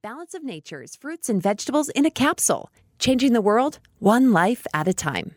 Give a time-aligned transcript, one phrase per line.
[0.00, 4.86] Balance of Nature's fruits and vegetables in a capsule, changing the world one life at
[4.86, 5.34] a time.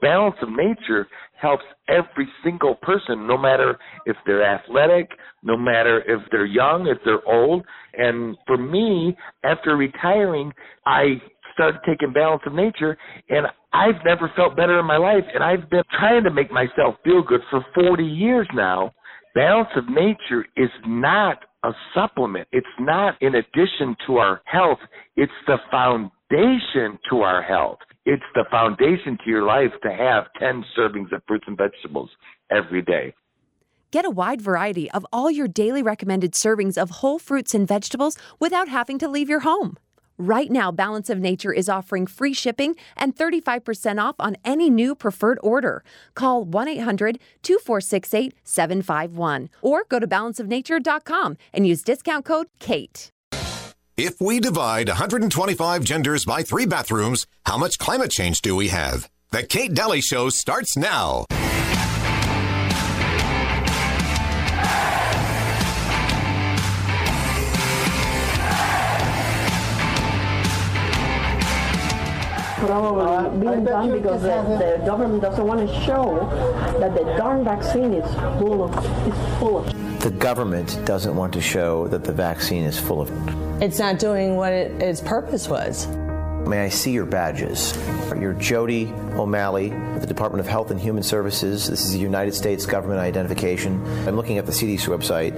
[0.00, 5.10] Balance of Nature helps every single person, no matter if they're athletic,
[5.42, 7.64] no matter if they're young, if they're old.
[7.94, 10.52] And for me, after retiring,
[10.86, 11.20] I
[11.54, 12.96] started taking Balance of Nature,
[13.28, 15.24] and I've never felt better in my life.
[15.34, 18.92] And I've been trying to make myself feel good for 40 years now.
[19.34, 22.46] Balance of Nature is not a supplement.
[22.52, 24.78] It's not in addition to our health.
[25.16, 27.78] It's the foundation to our health.
[28.04, 32.10] It's the foundation to your life to have 10 servings of fruits and vegetables
[32.50, 33.14] every day.
[33.90, 38.16] Get a wide variety of all your daily recommended servings of whole fruits and vegetables
[38.38, 39.76] without having to leave your home.
[40.18, 44.94] Right now, Balance of Nature is offering free shipping and 35% off on any new
[44.94, 45.84] preferred order.
[46.14, 53.10] Call 1 800 2468 8751 or go to balanceofnature.com and use discount code KATE.
[53.96, 59.08] If we divide 125 genders by three bathrooms, how much climate change do we have?
[59.30, 61.24] The Kate Dalley Show starts now.
[72.58, 76.26] Probably being done because the, the government doesn't want to show
[76.80, 78.74] that the darn vaccine is full of
[79.06, 80.00] is full of.
[80.00, 83.62] The government doesn't want to show that the vaccine is full of.
[83.62, 85.86] It's not doing what it, its purpose was.
[86.46, 87.76] May I see your badges?
[88.18, 91.68] You're Jodi O'Malley with the Department of Health and Human Services.
[91.68, 93.84] This is the United States government identification.
[94.08, 95.34] I'm looking at the CDC website.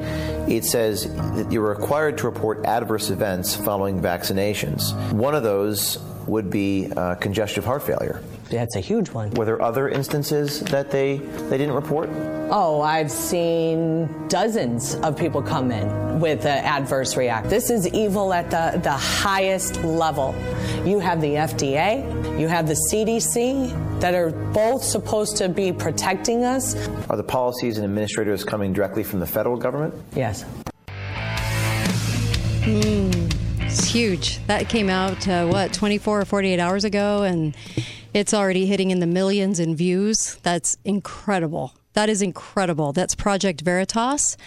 [0.49, 4.95] It says that you're required to report adverse events following vaccinations.
[5.13, 5.99] One of those
[6.29, 8.23] would be uh, congestive heart failure.
[8.51, 9.31] That's a huge one.
[9.33, 12.09] Were there other instances that they they didn't report?
[12.51, 17.51] Oh, I've seen dozens of people come in with uh, adverse react.
[17.51, 20.35] This is evil at the, the highest level.
[20.85, 26.45] You have the FDA, you have the CDC that are both supposed to be protecting
[26.45, 26.75] us.
[27.11, 29.95] Are the policies and administrators coming directly from the federal government?
[30.15, 30.45] Yes.
[32.63, 34.45] Mm, it's huge.
[34.47, 37.55] That came out, uh, what, 24 or 48 hours ago, and
[38.15, 40.37] it's already hitting in the millions in views.
[40.43, 41.75] That's incredible.
[41.93, 42.95] That is incredible.
[42.95, 44.39] That's Project Veritas.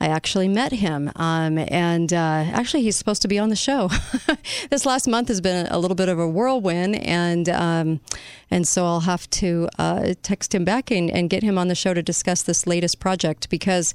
[0.00, 2.16] I actually met him, um, and uh,
[2.54, 3.90] actually, he's supposed to be on the show.
[4.70, 8.00] this last month has been a little bit of a whirlwind, and um,
[8.50, 11.74] and so I'll have to uh, text him back and, and get him on the
[11.74, 13.92] show to discuss this latest project because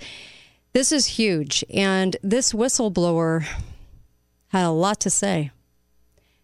[0.73, 3.47] this is huge, and this whistleblower
[4.49, 5.51] had a lot to say,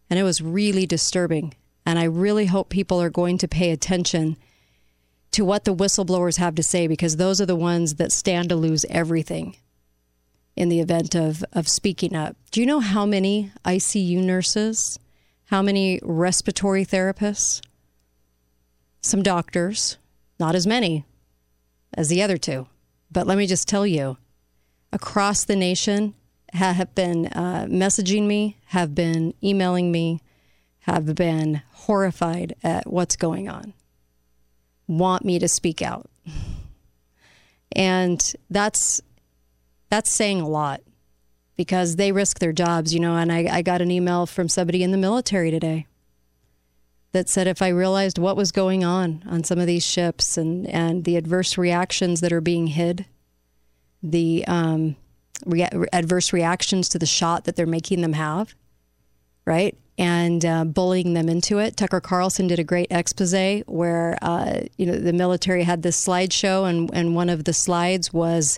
[0.10, 1.54] and it was really disturbing.
[1.86, 4.38] And I really hope people are going to pay attention
[5.32, 8.56] to what the whistleblowers have to say because those are the ones that stand to
[8.56, 9.56] lose everything
[10.56, 12.36] in the event of, of speaking up.
[12.52, 15.00] Do you know how many ICU nurses,
[15.46, 17.62] how many respiratory therapists,
[19.02, 19.98] some doctors,
[20.40, 21.06] not as many
[21.94, 22.68] as the other two,
[23.10, 24.18] but let me just tell you
[24.92, 26.14] across the nation
[26.54, 30.22] have been uh, messaging me, have been emailing me,
[30.82, 33.74] have been horrified at what's going on,
[34.88, 36.10] want me to speak out.
[37.74, 39.02] And that's
[39.90, 40.82] that's saying a lot
[41.56, 43.16] because they risk their jobs, you know.
[43.16, 45.86] And I, I got an email from somebody in the military today
[47.12, 50.68] that said if I realized what was going on on some of these ships and,
[50.68, 53.06] and the adverse reactions that are being hid,
[54.02, 54.96] the um,
[55.46, 58.56] rea- adverse reactions to the shot that they're making them have,
[59.46, 59.78] right?
[59.98, 61.78] And uh, bullying them into it.
[61.78, 66.68] Tucker Carlson did a great expose where uh, you know the military had this slideshow,
[66.68, 68.58] and and one of the slides was,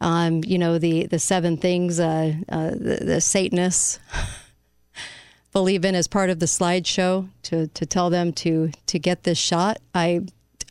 [0.00, 4.00] um, you know, the the seven things uh, uh the, the Satanists
[5.52, 9.38] believe in as part of the slideshow to to tell them to to get this
[9.38, 9.78] shot.
[9.94, 10.22] I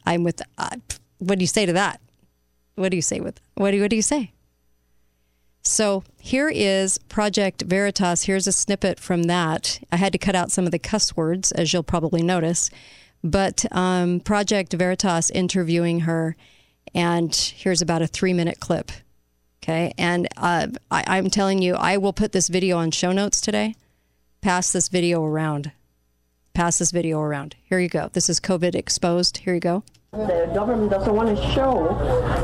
[0.06, 0.42] I'm with.
[0.58, 0.76] Uh,
[1.20, 2.02] what do you say to that?
[2.76, 3.40] What do you say with?
[3.56, 4.32] What do what do you say?
[5.64, 8.24] So here is Project Veritas.
[8.24, 9.80] Here's a snippet from that.
[9.92, 12.70] I had to cut out some of the cuss words, as you'll probably notice.
[13.24, 16.36] But um, Project Veritas interviewing her,
[16.96, 18.92] and here's about a three minute clip.
[19.64, 19.94] Okay.
[19.98, 23.76] And uh, I, I'm telling you, I will put this video on show notes today.
[24.42, 25.72] Pass this video around.
[26.56, 27.56] Pass this video around.
[27.64, 28.10] Here you go.
[28.12, 29.38] This is COVID exposed.
[29.38, 29.84] Here you go.
[30.14, 31.88] The government doesn't want to show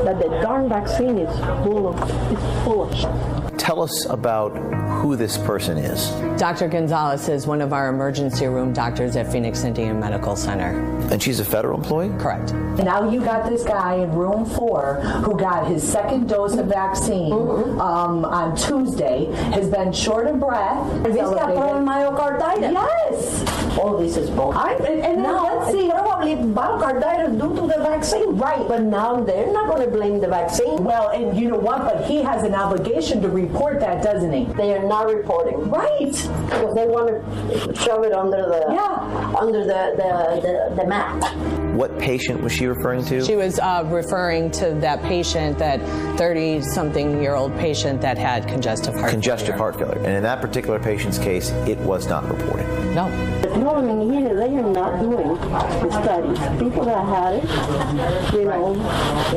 [0.05, 3.46] that the darn vaccine is full of is full of.
[3.57, 4.55] Tell us about
[5.01, 6.09] who this person is.
[6.39, 6.67] Dr.
[6.67, 10.79] Gonzalez is one of our emergency room doctors at Phoenix Indian Medical Center.
[11.11, 12.09] And she's a federal employee?
[12.19, 12.53] Correct.
[12.53, 17.31] Now you got this guy in room four who got his second dose of vaccine
[17.33, 21.05] um, on Tuesday, has been short of breath.
[21.07, 21.87] He's got elevated.
[21.87, 22.71] myocarditis.
[22.71, 23.77] Yes.
[23.77, 24.51] All this is bull.
[24.53, 25.87] I, and, and now, now let's see.
[25.89, 28.35] probably myocarditis due to the vaccine.
[28.37, 28.67] Right.
[28.67, 30.83] But now they're not going to blame the vaccine.
[30.83, 31.79] Well, and you know what?
[31.79, 34.45] But he has an obligation to report that, doesn't he?
[34.53, 35.69] They are not reporting.
[35.69, 36.11] Right.
[36.11, 39.35] Because they want to shove it under the Yeah.
[39.39, 41.35] under the the, the, the mat.
[41.75, 43.23] What patient was she referring to?
[43.23, 45.79] She was uh, referring to that patient, that
[46.17, 49.57] 30 something year old patient that had congestive heart Congestive failure.
[49.59, 49.97] heart failure.
[50.07, 52.65] And in that particular patient's case, it was not reported.
[52.95, 53.09] No.
[53.41, 56.39] The problem in here, they are not doing the studies.
[56.59, 58.73] People that had it, you know,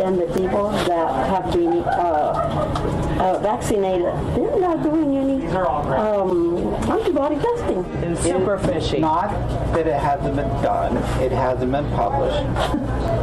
[0.02, 7.36] and the people that have been uh, uh, vaccinated, they're not doing any um, antibody
[7.36, 7.84] testing.
[8.02, 8.98] It's Super fishy.
[8.98, 9.30] Not
[9.74, 12.40] that it hasn't been done, it hasn't been published.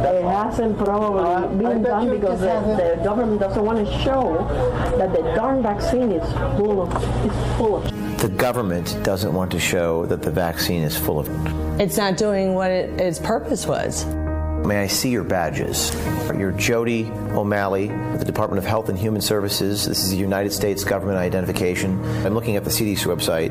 [0.06, 4.36] It hasn't probably Uh, been bet done because the, the government doesn't want to show
[4.98, 6.94] that the darn vaccine is full of
[7.26, 8.18] is full of.
[8.20, 11.28] The government doesn't want to show that the vaccine is full of.
[11.80, 14.04] It's not doing what it, its purpose was.
[14.64, 15.94] May I see your badges?
[16.36, 19.86] You're Jodi O'Malley with the Department of Health and Human Services.
[19.86, 22.04] This is the United States government identification.
[22.26, 23.50] I'm looking at the CDC website.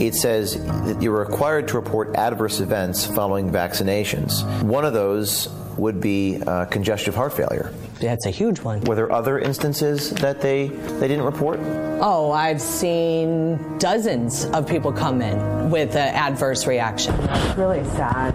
[0.00, 4.62] It says that you're required to report adverse events following vaccinations.
[4.62, 7.72] One of those would be uh, congestive heart failure.
[8.00, 8.80] That's a huge one.
[8.82, 11.60] Were there other instances that they they didn't report?
[12.00, 17.16] Oh, I've seen dozens of people come in with an adverse reaction.
[17.56, 18.34] Really sad.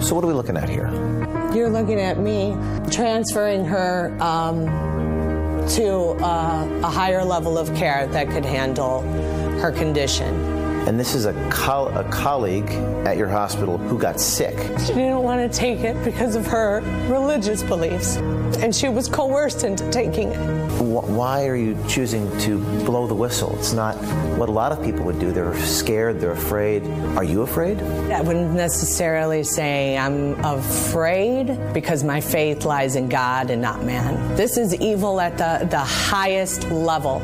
[0.00, 0.88] So what are we looking at here?
[1.54, 2.56] You're looking at me
[2.90, 4.66] transferring her um,
[5.70, 5.88] to
[6.22, 9.02] uh, a higher level of care that could handle
[9.60, 10.55] her condition.
[10.86, 12.70] And this is a, col- a colleague
[13.06, 14.56] at your hospital who got sick.
[14.80, 19.64] She didn't want to take it because of her religious beliefs, and she was coerced
[19.64, 20.66] into taking it.
[20.80, 23.56] Why are you choosing to blow the whistle?
[23.58, 23.96] It's not
[24.38, 25.32] what a lot of people would do.
[25.32, 26.86] They're scared, they're afraid.
[27.16, 27.82] Are you afraid?
[27.82, 34.36] I wouldn't necessarily say I'm afraid because my faith lies in God and not man.
[34.36, 37.20] This is evil at the, the highest level.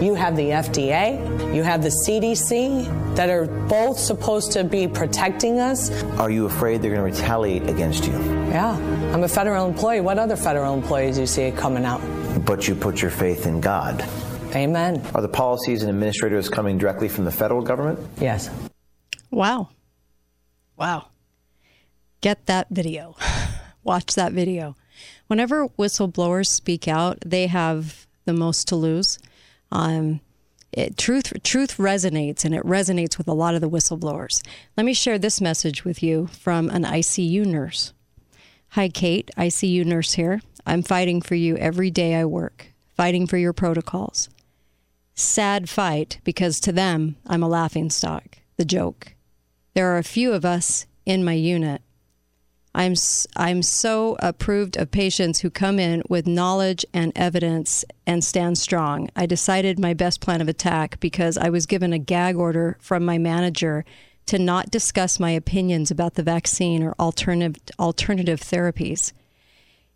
[0.00, 5.60] You have the FDA, you have the CDC that are both supposed to be protecting
[5.60, 5.90] us.
[6.18, 8.12] Are you afraid they're going to retaliate against you?
[8.48, 8.76] Yeah,
[9.12, 10.00] I'm a federal employee.
[10.00, 12.00] What other federal employees do you see coming out?
[12.44, 14.04] But you put your faith in God.
[14.54, 15.04] Amen.
[15.14, 17.98] Are the policies and administrators coming directly from the federal government?
[18.20, 18.50] Yes.
[19.30, 19.70] Wow.
[20.76, 21.08] Wow.
[22.20, 23.16] Get that video.
[23.84, 24.76] Watch that video.
[25.26, 29.18] Whenever whistleblowers speak out, they have the most to lose.
[29.72, 30.20] Um,
[30.76, 34.44] it, truth truth resonates, and it resonates with a lot of the whistleblowers.
[34.76, 37.92] Let me share this message with you from an ICU nurse.
[38.70, 40.40] Hi, Kate, ICU nurse here.
[40.66, 44.28] I'm fighting for you every day I work, fighting for your protocols.
[45.14, 49.14] Sad fight because to them, I'm a laughing stock, the joke.
[49.74, 51.82] There are a few of us in my unit.
[52.74, 52.94] I'm
[53.36, 59.08] I'm so approved of patients who come in with knowledge and evidence and stand strong.
[59.14, 63.04] I decided my best plan of attack because I was given a gag order from
[63.04, 63.84] my manager
[64.26, 69.12] to not discuss my opinions about the vaccine or alternative alternative therapies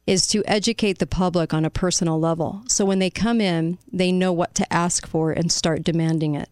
[0.07, 2.63] is to educate the public on a personal level.
[2.67, 6.49] So when they come in, they know what to ask for and start demanding it.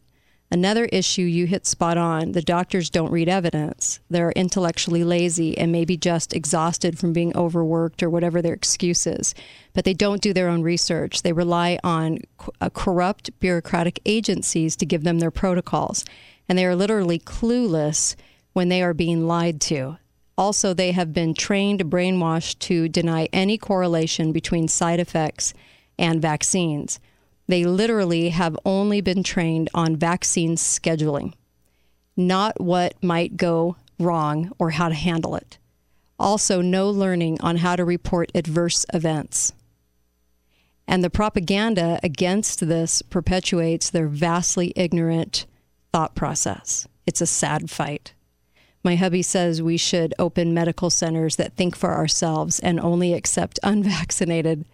[0.50, 3.98] Another issue you hit spot on the doctors don't read evidence.
[4.08, 9.34] They're intellectually lazy and maybe just exhausted from being overworked or whatever their excuse is.
[9.74, 11.22] But they don't do their own research.
[11.22, 12.18] They rely on
[12.60, 16.04] uh, corrupt bureaucratic agencies to give them their protocols.
[16.48, 18.14] And they are literally clueless
[18.52, 19.98] when they are being lied to.
[20.38, 25.54] Also, they have been trained, brainwashed to deny any correlation between side effects
[25.98, 27.00] and vaccines.
[27.48, 31.34] They literally have only been trained on vaccine scheduling,
[32.16, 35.58] not what might go wrong or how to handle it.
[36.18, 39.52] Also, no learning on how to report adverse events.
[40.88, 45.46] And the propaganda against this perpetuates their vastly ignorant
[45.92, 46.86] thought process.
[47.06, 48.12] It's a sad fight.
[48.82, 53.58] My hubby says we should open medical centers that think for ourselves and only accept
[53.62, 54.64] unvaccinated.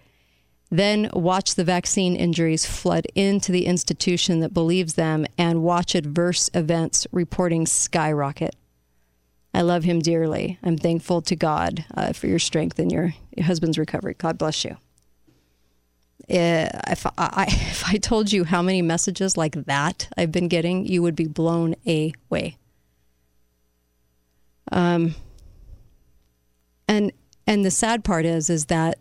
[0.72, 6.48] Then watch the vaccine injuries flood into the institution that believes them and watch adverse
[6.54, 8.56] events reporting skyrocket.
[9.52, 10.58] I love him dearly.
[10.62, 14.14] I'm thankful to God uh, for your strength and your, your husband's recovery.
[14.16, 14.78] God bless you.
[16.30, 20.86] eh, if I, if I told you how many messages like that I've been getting,
[20.86, 22.56] you would be blown away.
[24.70, 25.16] Um,
[26.88, 27.12] and
[27.46, 28.98] and the sad part is is that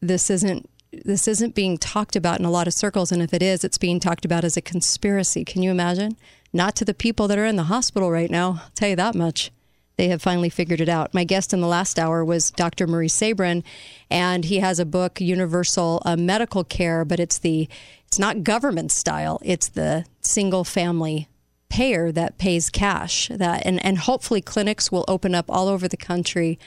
[0.00, 0.68] this isn't
[1.04, 3.78] this isn't being talked about in a lot of circles, and if it is, it's
[3.78, 5.44] being talked about as a conspiracy.
[5.44, 6.16] Can you imagine?
[6.52, 8.60] Not to the people that are in the hospital right now.
[8.62, 9.50] I'll tell you that much
[9.96, 11.14] they have finally figured it out.
[11.14, 12.86] My guest in the last hour was Dr.
[12.86, 13.62] Murray Sabrin,
[14.10, 17.68] and he has a book, Universal uh, Medical Care, but it's the
[18.06, 19.40] it's not government style.
[19.44, 21.28] It's the single family
[21.68, 23.28] payer that pays cash.
[23.28, 26.58] That and and hopefully clinics will open up all over the country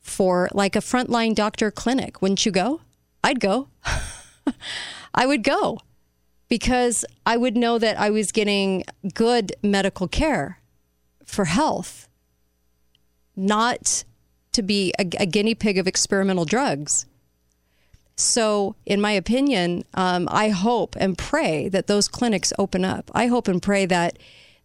[0.00, 2.22] for like a frontline doctor clinic.
[2.22, 2.80] Wouldn't you go?
[3.22, 3.68] I'd go.
[5.14, 5.80] I would go
[6.48, 8.84] because I would know that I was getting
[9.14, 10.60] good medical care
[11.24, 12.08] for health
[13.36, 14.04] not
[14.52, 17.06] to be a, a guinea pig of experimental drugs.
[18.16, 23.10] So, in my opinion, um, I hope and pray that those clinics open up.
[23.14, 24.18] I hope and pray that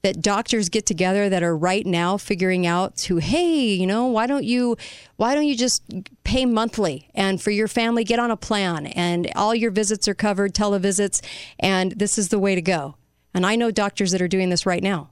[0.06, 4.28] that doctors get together that are right now figuring out to hey you know why
[4.28, 4.78] don't you
[5.16, 5.82] why don't you just
[6.24, 10.14] pay monthly and for your family get on a plan and all your visits are
[10.14, 11.26] covered televisits
[11.60, 12.96] and this is the way to go
[13.34, 15.10] and i know doctors that are doing this right now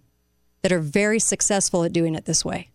[0.62, 2.70] that are very successful at doing it this way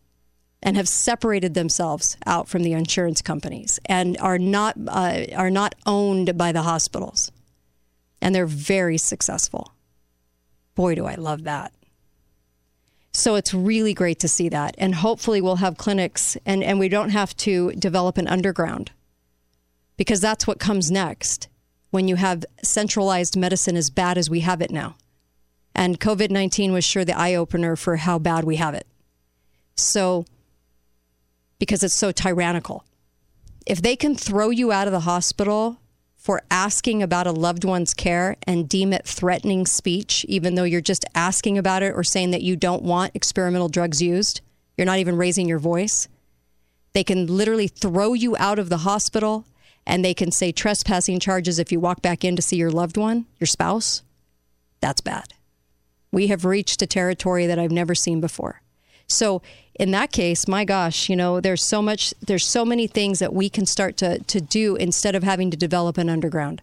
[0.60, 5.76] and have separated themselves out from the insurance companies and are not uh, are not
[5.86, 7.30] owned by the hospitals,
[8.20, 9.72] and they're very successful.
[10.74, 11.72] Boy, do I love that!
[13.18, 16.88] So it's really great to see that, and hopefully we'll have clinics, and and we
[16.88, 18.92] don't have to develop an underground,
[19.96, 21.48] because that's what comes next
[21.90, 24.94] when you have centralized medicine as bad as we have it now.
[25.74, 28.86] And COVID 19 was sure the eye opener for how bad we have it.
[29.74, 30.24] So
[31.58, 32.84] because it's so tyrannical.
[33.66, 35.80] If they can throw you out of the hospital
[36.18, 40.80] for asking about a loved one's care and deem it threatening speech, even though you're
[40.80, 44.40] just asking about it or saying that you don't want experimental drugs used,
[44.76, 46.08] you're not even raising your voice.
[46.92, 49.46] They can literally throw you out of the hospital
[49.86, 52.96] and they can say trespassing charges if you walk back in to see your loved
[52.96, 54.02] one, your spouse.
[54.80, 55.32] That's bad.
[56.10, 58.60] We have reached a territory that I've never seen before.
[59.08, 59.42] So
[59.74, 63.32] in that case, my gosh, you know, there's so much, there's so many things that
[63.32, 66.62] we can start to, to do instead of having to develop an underground.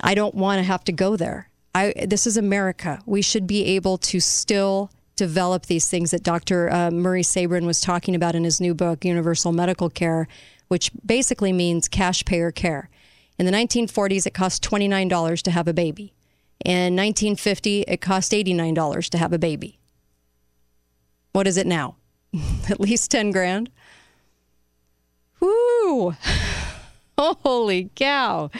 [0.00, 1.48] I don't want to have to go there.
[1.74, 3.00] I, this is America.
[3.04, 6.70] We should be able to still develop these things that Dr.
[6.70, 10.28] Uh, Murray Sabrin was talking about in his new book, Universal Medical Care,
[10.68, 12.90] which basically means cash payer care.
[13.38, 16.12] In the 1940s, it cost $29 to have a baby.
[16.64, 19.78] In 1950, it cost $89 to have a baby.
[21.34, 21.96] What is it now?
[22.70, 23.68] At least 10 grand?
[25.40, 26.14] Whoo!
[27.18, 28.52] Holy cow.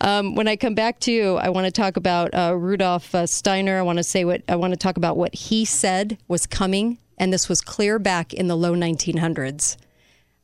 [0.00, 3.24] Um, when I come back to you, I want to talk about uh, Rudolf uh,
[3.24, 3.78] Steiner.
[3.78, 6.98] I want to say what I want to talk about what he said was coming,
[7.18, 9.76] and this was clear back in the low 1900s.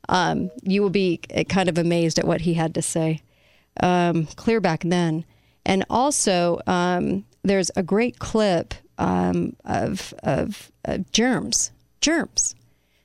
[0.09, 3.21] Um, you will be uh, kind of amazed at what he had to say,
[3.81, 5.25] um, clear back then.
[5.67, 10.71] And also, um, there's a great clip um, of, of,
[11.13, 12.55] germs, germs.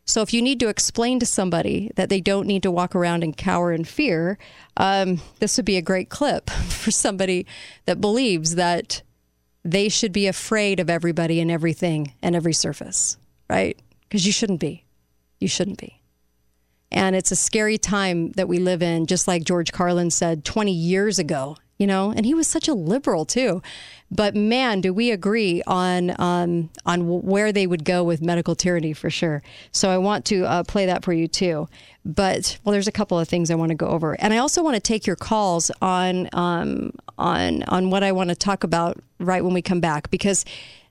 [0.06, 3.24] So if you need to explain to somebody that they don't need to walk around
[3.24, 4.40] and cower in fear,
[4.76, 7.46] um, this would be a great clip for somebody
[7.86, 9.04] that believes that
[9.64, 13.18] they should be afraid of everybody and everything and every surface,
[13.50, 13.80] right?
[14.02, 14.86] Because you shouldn't be.
[15.40, 16.02] You shouldn't be.
[16.92, 20.72] And it's a scary time that we live in, just like George Carlin said 20
[20.72, 23.62] years ago, you know, and he was such a liberal too.
[24.12, 28.94] But man, do we agree on um, on where they would go with medical tyranny
[28.94, 29.44] for sure.
[29.72, 31.68] So I want to uh, play that for you too.
[32.04, 34.64] But well, there's a couple of things I want to go over, and I also
[34.64, 38.98] want to take your calls on um, on on what I want to talk about
[39.20, 40.44] right when we come back because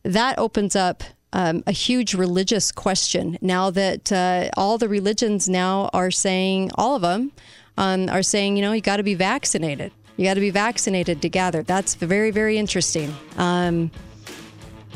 [0.04, 5.90] that opens up um, a huge religious question now that uh, all the religions now
[5.92, 7.32] are saying, all of them
[7.76, 9.92] um, are saying, you know, you got to be vaccinated.
[10.18, 11.62] You got to be vaccinated to gather.
[11.62, 13.14] That's very, very interesting.
[13.36, 13.92] Um,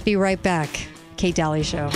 [0.05, 0.89] be right back.
[1.17, 1.91] Kate Dalley Show.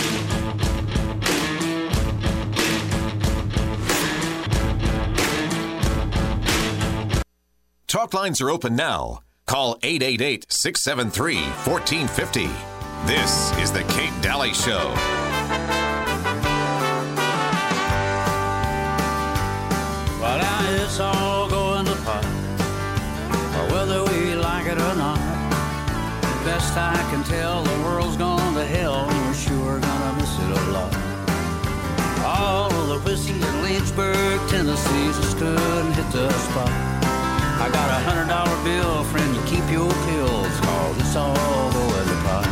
[7.89, 9.23] Talk lines are open now.
[9.47, 12.49] Call 888 673 1450.
[13.07, 14.93] This is The Kate Dalley Show.
[20.21, 21.46] Well, now it's all
[34.77, 36.69] All of the whiskey in Lynchburg, Tennessee, just couldn't hit the spot.
[37.59, 41.81] I got a hundred dollar bill, friend, you keep your pills, cause it's all go
[41.81, 42.45] in the pot.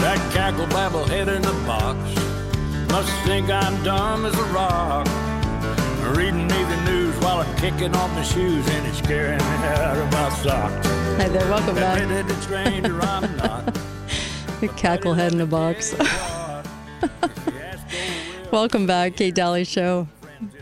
[0.00, 1.98] That cackle babble head in the box
[2.90, 5.06] must think I'm dumb as a rock.
[6.16, 9.98] Reading me the news while I'm kicking off my shoes and it's scaring me out
[9.98, 10.86] of my socks.
[11.18, 12.00] Hi there, welcome back.
[12.00, 13.78] Admitted it's stranger, I'm not.
[14.60, 15.94] The cackle head in a box.
[18.50, 20.08] welcome back, Kate Dalley Show.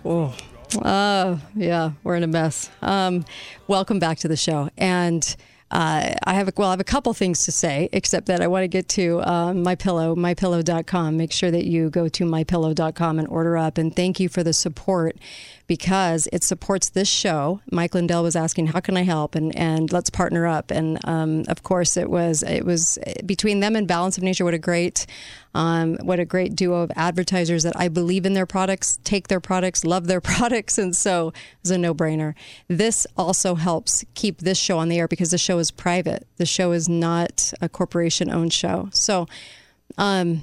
[0.05, 0.35] Oh,
[0.83, 2.71] uh, yeah, we're in a mess.
[2.83, 3.25] Um,
[3.69, 4.71] welcome back to the show.
[4.76, 5.37] And
[5.71, 8.47] uh, I have a, well, I have a couple things to say, except that I
[8.47, 11.17] want to get to uh, my pillow, mypillow.com.
[11.17, 13.79] Make sure that you go to mypillow.com and order up.
[13.79, 15.17] And thank you for the support
[15.66, 17.61] because it supports this show.
[17.71, 20.71] Mike Lindell was asking, "How can I help?" and and let's partner up.
[20.71, 24.44] And um, of course, it was it was between them and Balance of Nature.
[24.44, 25.06] What a great
[25.54, 29.40] um, what a great duo of advertisers that I believe in their products, take their
[29.40, 32.35] products, love their products, and so it's a no brainer.
[32.68, 36.26] This also helps keep this show on the air because the show is private.
[36.37, 38.88] The show is not a corporation owned show.
[38.92, 39.26] So.
[39.97, 40.42] Um,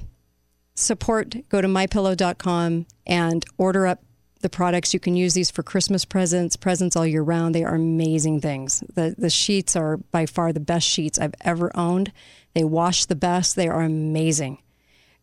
[0.74, 4.02] support go to mypillow.com and order up
[4.42, 4.92] the products.
[4.92, 7.54] You can use these for Christmas presents, presents all year round.
[7.54, 8.82] They are amazing things.
[8.94, 12.12] The the sheets are by far the best sheets I've ever owned.
[12.54, 13.56] They wash the best.
[13.56, 14.58] They are amazing.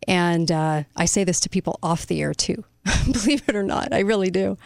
[0.07, 2.63] And uh, I say this to people off the air too.
[3.11, 4.57] Believe it or not, I really do.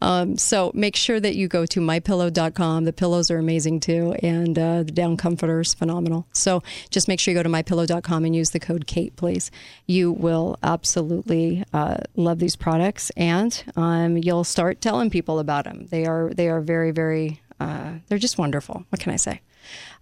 [0.00, 2.84] Um, so make sure that you go to mypillow.com.
[2.84, 6.26] The pillows are amazing too, and uh, the down comforter is phenomenal.
[6.32, 9.50] So just make sure you go to mypillow.com and use the code Kate, please.
[9.86, 15.86] You will absolutely uh, love these products, and um, you'll start telling people about them.
[15.90, 18.84] They are they are very very uh, they're just wonderful.
[18.88, 19.40] What can I say?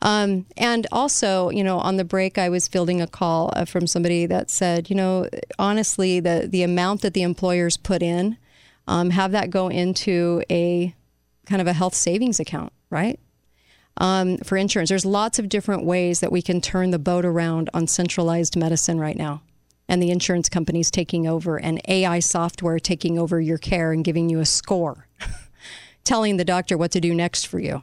[0.01, 3.87] Um, and also, you know, on the break, I was fielding a call uh, from
[3.87, 5.29] somebody that said, you know,
[5.59, 8.37] honestly, the the amount that the employers put in,
[8.87, 10.95] um, have that go into a
[11.47, 13.19] kind of a health savings account, right?
[13.97, 17.69] Um, for insurance, there's lots of different ways that we can turn the boat around
[17.75, 19.43] on centralized medicine right now.
[19.89, 24.29] And the insurance companies taking over, and AI software taking over your care and giving
[24.29, 25.09] you a score,
[26.05, 27.83] telling the doctor what to do next for you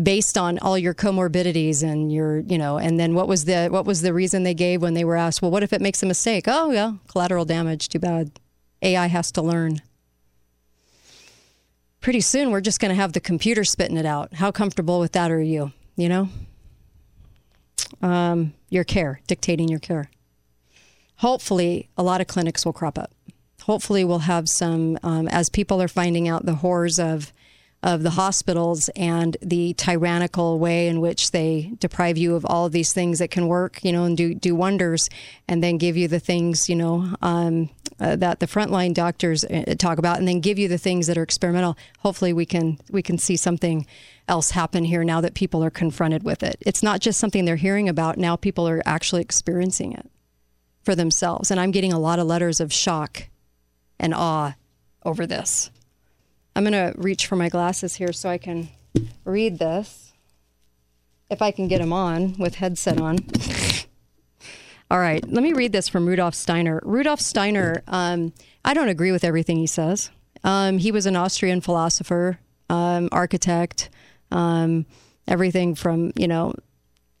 [0.00, 3.84] based on all your comorbidities and your you know and then what was the what
[3.84, 6.06] was the reason they gave when they were asked well what if it makes a
[6.06, 6.44] mistake?
[6.46, 8.38] Oh yeah collateral damage too bad.
[8.82, 9.82] Ai has to learn.
[12.00, 14.34] Pretty soon we're just going to have the computer spitting it out.
[14.34, 16.28] How comfortable with that are you you know?
[18.00, 20.10] Um, your care dictating your care.
[21.16, 23.12] Hopefully a lot of clinics will crop up.
[23.64, 27.32] Hopefully we'll have some um, as people are finding out the horrors of
[27.82, 32.72] of the hospitals and the tyrannical way in which they deprive you of all of
[32.72, 35.08] these things that can work, you know, and do do wonders,
[35.48, 39.74] and then give you the things, you know, um, uh, that the frontline doctors uh,
[39.78, 41.76] talk about, and then give you the things that are experimental.
[42.00, 43.86] Hopefully, we can we can see something
[44.28, 46.56] else happen here now that people are confronted with it.
[46.60, 48.18] It's not just something they're hearing about.
[48.18, 50.10] Now people are actually experiencing it
[50.82, 53.28] for themselves, and I'm getting a lot of letters of shock
[53.98, 54.54] and awe
[55.02, 55.70] over this.
[56.60, 58.68] I'm going to reach for my glasses here so I can
[59.24, 60.12] read this.
[61.30, 63.16] If I can get them on with headset on.
[64.90, 66.78] All right, let me read this from Rudolf Steiner.
[66.84, 70.10] Rudolf Steiner, um, I don't agree with everything he says.
[70.44, 73.88] Um, he was an Austrian philosopher, um, architect,
[74.30, 74.84] um,
[75.26, 76.52] everything from, you know,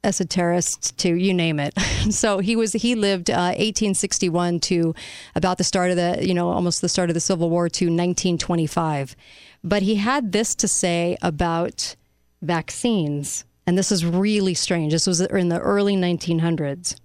[0.02, 1.78] esoterist to you name it.
[2.10, 4.94] so he was he lived uh, 1861 to
[5.34, 7.86] about the start of the you know almost the start of the Civil War to
[7.86, 9.16] 1925.
[9.62, 11.96] But he had this to say about
[12.40, 14.92] vaccines, and this is really strange.
[14.92, 16.96] This was in the early 1900s,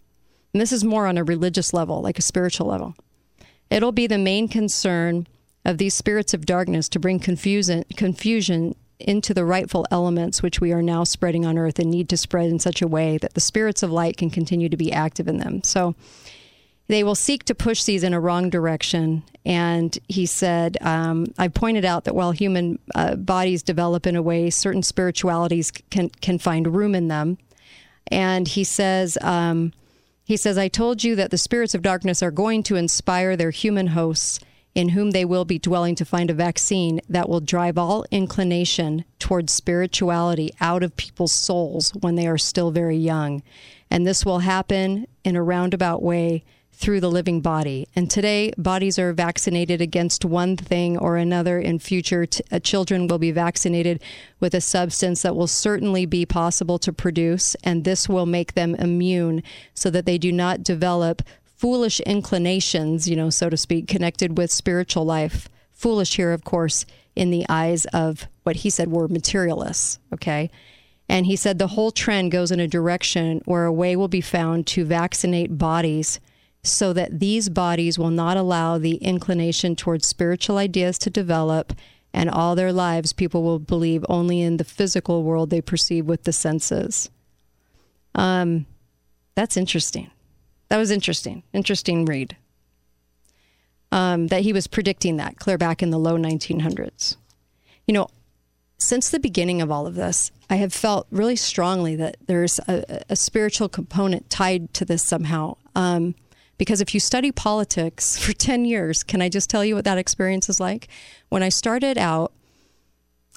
[0.54, 2.96] and this is more on a religious level, like a spiritual level.
[3.70, 5.28] It'll be the main concern
[5.66, 10.72] of these spirits of darkness to bring confusion confusion into the rightful elements which we
[10.72, 13.42] are now spreading on earth and need to spread in such a way that the
[13.42, 15.64] spirits of light can continue to be active in them.
[15.64, 15.96] So
[16.88, 19.24] they will seek to push these in a wrong direction.
[19.46, 24.22] And he said, um, I pointed out that while human uh, bodies develop in a
[24.22, 27.38] way, certain spiritualities can, can find room in them.
[28.08, 29.74] And he says, um,
[30.24, 33.52] he says, I told you that the spirits of darkness are going to inspire their
[33.52, 34.40] human hosts
[34.76, 39.06] in whom they will be dwelling to find a vaccine that will drive all inclination
[39.18, 43.42] towards spirituality out of people's souls when they are still very young.
[43.90, 47.88] And this will happen in a roundabout way through the living body.
[47.96, 51.58] And today, bodies are vaccinated against one thing or another.
[51.58, 54.02] In future, t- uh, children will be vaccinated
[54.42, 58.76] with a substance that will certainly be possible to produce, and this will make them
[58.76, 59.42] immune
[59.74, 61.22] so that they do not develop
[61.66, 65.50] foolish inclinations, you know, so to speak, connected with spiritual life.
[65.74, 69.98] Foolish here, of course, in the eyes of what he said were materialists.
[70.14, 70.52] Okay.
[71.10, 74.22] And he said the whole trend goes in a direction where a way will be
[74.22, 76.20] found to vaccinate bodies
[76.62, 81.74] so that these bodies will not allow the inclination towards spiritual ideas to develop.
[82.14, 86.26] And all their lives, people will believe only in the physical world they perceive with
[86.26, 87.10] the senses.
[88.14, 88.68] Um,
[89.34, 90.12] that's interesting.
[90.70, 91.44] That was interesting.
[91.54, 92.36] Interesting read.
[93.92, 97.16] Um, that he was predicting that clear back in the low 1900s.
[97.88, 98.08] You know,
[98.78, 103.04] since the beginning of all of this, I have felt really strongly that there's a,
[103.10, 105.58] a spiritual component tied to this somehow.
[105.76, 106.16] Um,
[106.58, 109.98] because if you study politics for 10 years, can I just tell you what that
[109.98, 110.88] experience is like?
[111.30, 112.32] When I started out,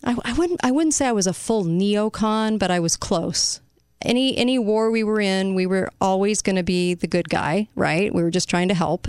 [0.04, 3.60] I, I wouldn't I wouldn't say I was a full neocon, but I was close.
[4.02, 7.68] Any any war we were in, we were always going to be the good guy,
[7.74, 8.14] right?
[8.14, 9.08] We were just trying to help.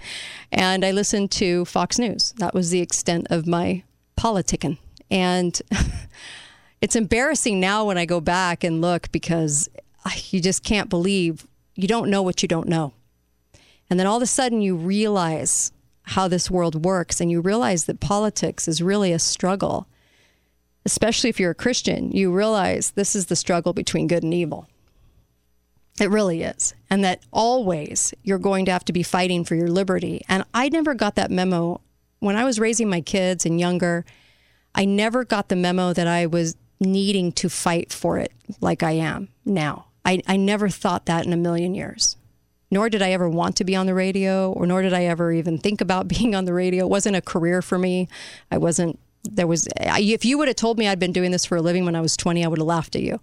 [0.52, 2.32] and I listened to Fox News.
[2.38, 3.82] That was the extent of my
[4.18, 4.78] politicking.
[5.10, 5.60] And
[6.80, 9.68] it's embarrassing now when I go back and look because
[10.06, 12.94] ah, you just can't believe you don't know what you don't know.
[13.90, 15.72] And then all of a sudden you realize
[16.02, 19.86] how this world works and you realize that politics is really a struggle.
[20.84, 24.66] Especially if you're a Christian, you realize this is the struggle between good and evil.
[26.00, 26.74] It really is.
[26.88, 30.22] And that always you're going to have to be fighting for your liberty.
[30.28, 31.82] And I never got that memo
[32.20, 34.04] when I was raising my kids and younger.
[34.74, 38.92] I never got the memo that I was needing to fight for it like I
[38.92, 39.86] am now.
[40.04, 42.16] I, I never thought that in a million years.
[42.70, 45.32] Nor did I ever want to be on the radio, or nor did I ever
[45.32, 46.86] even think about being on the radio.
[46.86, 48.08] It wasn't a career for me.
[48.50, 51.56] I wasn't, there was, if you would have told me I'd been doing this for
[51.56, 53.20] a living when I was 20, I would have laughed at you.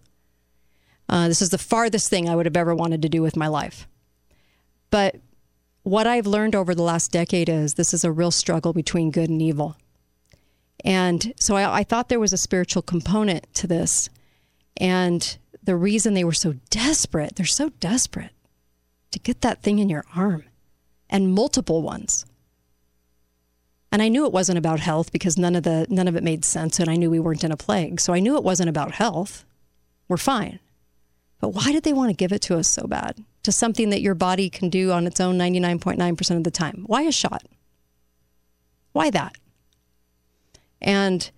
[1.10, 3.47] Uh, this is the farthest thing I would have ever wanted to do with my
[3.47, 3.88] life.
[4.89, 5.15] But
[5.83, 9.29] what I've learned over the last decade is this is a real struggle between good
[9.29, 9.77] and evil.
[10.83, 14.10] And so I, I thought there was a spiritual component to this.
[14.75, 18.31] And the reason they were so desperate, they're so desperate
[19.12, 20.43] to get that thing in your arm
[21.10, 22.25] and multiple ones.
[23.91, 26.43] And I knew it wasn't about health because none of the none of it made
[26.43, 28.02] sense and I knew we weren't in a plague.
[28.02, 29.45] So I knew it wasn't about health.
[30.08, 30.60] We're fine.
[31.39, 33.23] But why did they want to give it to us so bad?
[33.43, 36.84] To something that your body can do on its own 99.9% of the time.
[36.88, 37.43] Why a shot?
[38.91, 39.36] Why that?
[40.82, 41.30] And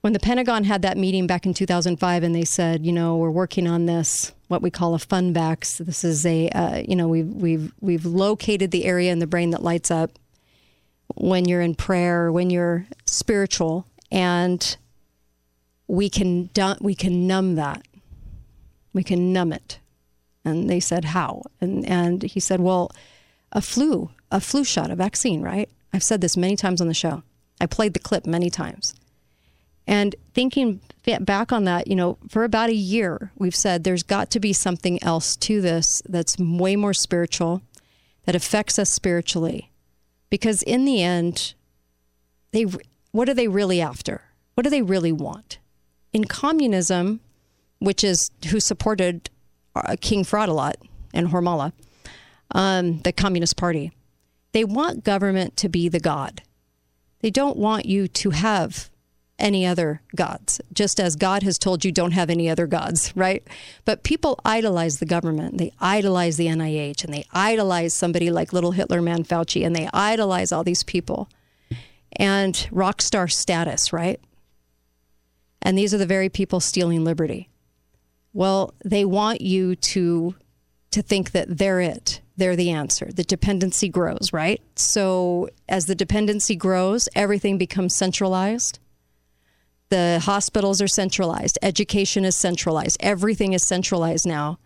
[0.00, 3.30] when the Pentagon had that meeting back in 2005 and they said, you know, we're
[3.30, 5.78] working on this, what we call a funvax.
[5.78, 9.50] This is a, uh, you know, we've, we've, we've located the area in the brain
[9.50, 10.12] that lights up
[11.14, 14.76] when you're in prayer, when you're spiritual, and
[15.86, 17.82] we can, we can numb that.
[18.92, 19.78] We can numb it.
[20.44, 21.42] And they said, how?
[21.60, 22.90] And, and he said, well,
[23.52, 25.68] a flu, a flu shot, a vaccine, right?
[25.92, 27.22] I've said this many times on the show.
[27.60, 28.94] I played the clip many times.
[29.86, 30.80] And thinking
[31.20, 34.52] back on that, you know, for about a year, we've said there's got to be
[34.52, 37.62] something else to this that's way more spiritual,
[38.26, 39.70] that affects us spiritually.
[40.30, 41.54] Because in the end,
[42.52, 42.66] they
[43.12, 44.22] what are they really after?
[44.54, 45.58] What do they really want?
[46.12, 47.20] In communism,
[47.78, 49.30] which is who supported
[49.74, 50.76] uh, King Fraud
[51.14, 51.72] and Hormala,
[52.52, 53.92] um, the Communist Party,
[54.52, 56.42] they want government to be the god.
[57.20, 58.90] They don't want you to have
[59.38, 63.46] any other gods, just as God has told you don't have any other gods, right?
[63.84, 65.58] But people idolize the government.
[65.58, 69.88] They idolize the NIH and they idolize somebody like little Hitler man Fauci and they
[69.92, 71.28] idolize all these people
[72.12, 74.20] and rock star status, right?
[75.62, 77.48] And these are the very people stealing liberty.
[78.32, 80.34] Well, they want you to
[80.90, 83.10] to think that they're it they're the answer.
[83.12, 84.62] The dependency grows, right?
[84.76, 88.78] So as the dependency grows, everything becomes centralized.
[89.90, 94.58] The hospitals are centralized, education is centralized, everything is centralized now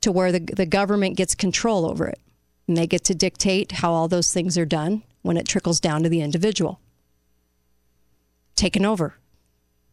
[0.00, 2.18] to where the, the government gets control over it.
[2.66, 6.02] And they get to dictate how all those things are done when it trickles down
[6.04, 6.80] to the individual.
[8.56, 9.16] Taken over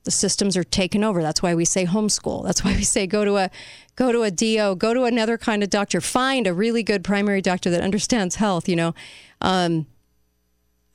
[0.04, 1.22] the systems are taken over.
[1.22, 2.44] That's why we say homeschool.
[2.44, 3.52] That's why we say go to a
[3.96, 7.42] go to a DO, go to another kind of doctor, find a really good primary
[7.42, 8.70] doctor that understands health.
[8.70, 8.96] You know,
[9.42, 9.88] um,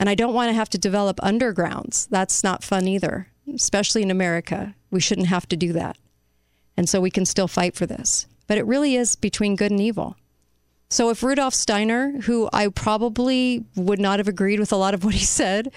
[0.00, 2.08] and I don't want to have to develop undergrounds.
[2.08, 4.74] That's not fun either, especially in America.
[4.90, 5.96] We shouldn't have to do that,
[6.76, 8.26] and so we can still fight for this.
[8.46, 10.16] But it really is between good and evil.
[10.90, 15.04] So if Rudolf Steiner, who I probably would not have agreed with a lot of
[15.04, 15.72] what he said,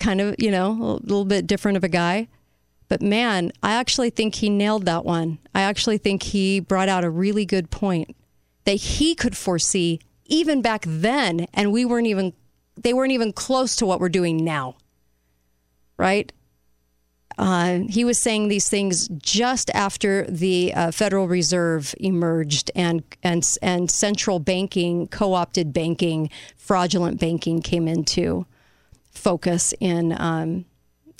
[0.00, 2.28] kind of, you know, a little bit different of a guy,
[2.88, 5.38] but man, I actually think he nailed that one.
[5.54, 8.14] I actually think he brought out a really good point
[8.64, 12.32] that he could foresee even back then, and we weren't even,
[12.76, 14.76] they weren't even close to what we're doing now.
[15.96, 16.32] Right?
[17.36, 23.44] Uh, he was saying these things just after the uh, Federal Reserve emerged and and
[23.60, 28.46] and central banking, co-opted banking, fraudulent banking came into
[29.10, 30.64] focus in um,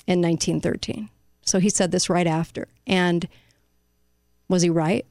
[0.07, 1.09] in 1913.
[1.45, 2.67] So he said this right after.
[2.87, 3.27] And
[4.47, 5.05] was he right?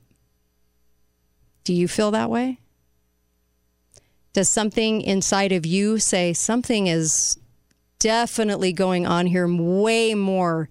[1.64, 2.58] Do you feel that way?
[4.32, 7.38] Does something inside of you say something is
[7.98, 10.68] definitely going on here way more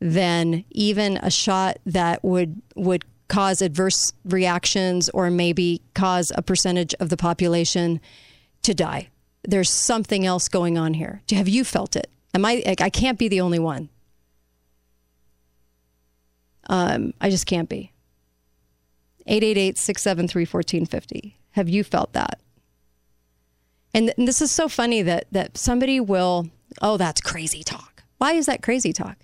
[0.00, 6.94] than even a shot that would would cause adverse reactions or maybe cause a percentage
[6.94, 8.00] of the population
[8.62, 9.08] to die?
[9.42, 11.22] There's something else going on here.
[11.30, 12.10] Have you felt it?
[12.34, 13.88] Am I I can't be the only one.
[16.68, 17.92] Um, I just can't be.
[19.26, 21.36] 888 673 1450.
[21.52, 22.40] Have you felt that?
[23.92, 26.48] And, and this is so funny that, that somebody will,
[26.80, 28.04] oh, that's crazy talk.
[28.18, 29.16] Why is that crazy talk?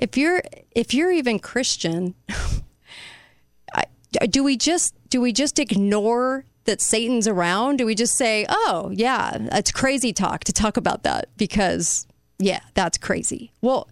[0.00, 2.14] If you're if you're even Christian,
[4.30, 7.76] do we just do we just ignore that Satan's around?
[7.76, 12.06] Do we just say, "Oh, yeah, it's crazy talk to talk about that because
[12.38, 13.88] yeah, that's crazy." Well,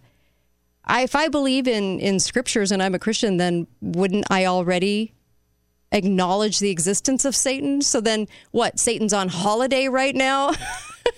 [0.83, 5.13] I, if I believe in in scriptures and I'm a Christian, then wouldn't I already
[5.91, 7.83] acknowledge the existence of Satan?
[7.83, 8.79] So then, what?
[8.79, 10.53] Satan's on holiday right now.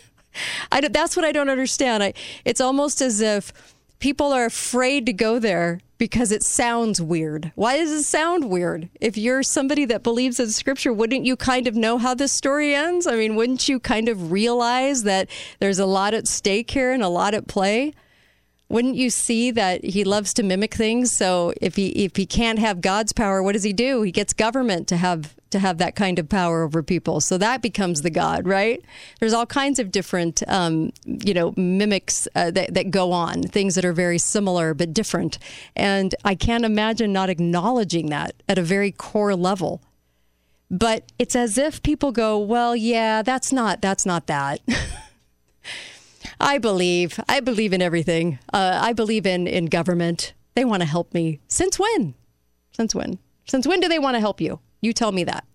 [0.72, 2.04] I, that's what I don't understand.
[2.04, 3.54] I, it's almost as if
[4.02, 7.52] people are afraid to go there because it sounds weird.
[7.56, 8.90] Why does it sound weird?
[9.00, 12.74] If you're somebody that believes in scripture, wouldn't you kind of know how this story
[12.74, 13.06] ends?
[13.06, 17.04] I mean, wouldn't you kind of realize that there's a lot at stake here and
[17.04, 17.94] a lot at play?
[18.72, 21.12] Wouldn't you see that he loves to mimic things?
[21.12, 24.02] So if he if he can't have God's power, what does he do?
[24.02, 27.20] He gets government to have to have that kind of power over people.
[27.20, 28.82] So that becomes the God, right?
[29.20, 33.76] There's all kinds of different, um, you know, mimics uh, that, that go on, things
[33.76, 35.38] that are very similar but different.
[35.76, 39.82] And I can't imagine not acknowledging that at a very core level.
[40.70, 44.62] But it's as if people go, well, yeah, that's not, that's not that.
[46.42, 47.20] I believe.
[47.30, 48.40] I believe in everything.
[48.52, 50.34] Uh, I believe in, in government.
[50.56, 51.40] They want to help me.
[51.48, 52.16] Since when?
[52.72, 53.20] Since when?
[53.46, 54.60] Since when do they want to help you?
[54.82, 55.46] You tell me that.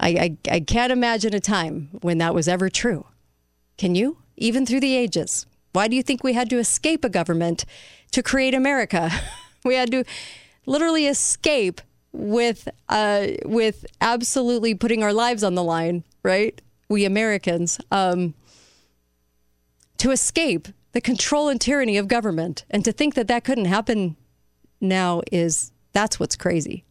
[0.00, 3.06] I, I, I can't imagine a time when that was ever true.
[3.76, 4.18] Can you?
[4.36, 5.46] Even through the ages.
[5.72, 7.64] Why do you think we had to escape a government
[8.12, 9.10] to create America?
[9.64, 10.04] we had to
[10.66, 11.80] literally escape
[12.12, 16.60] with uh, with absolutely putting our lives on the line, right?
[16.88, 17.80] We Americans.
[17.90, 18.34] Um,
[20.02, 22.64] to escape the control and tyranny of government.
[22.68, 24.16] And to think that that couldn't happen
[24.80, 26.84] now is that's what's crazy.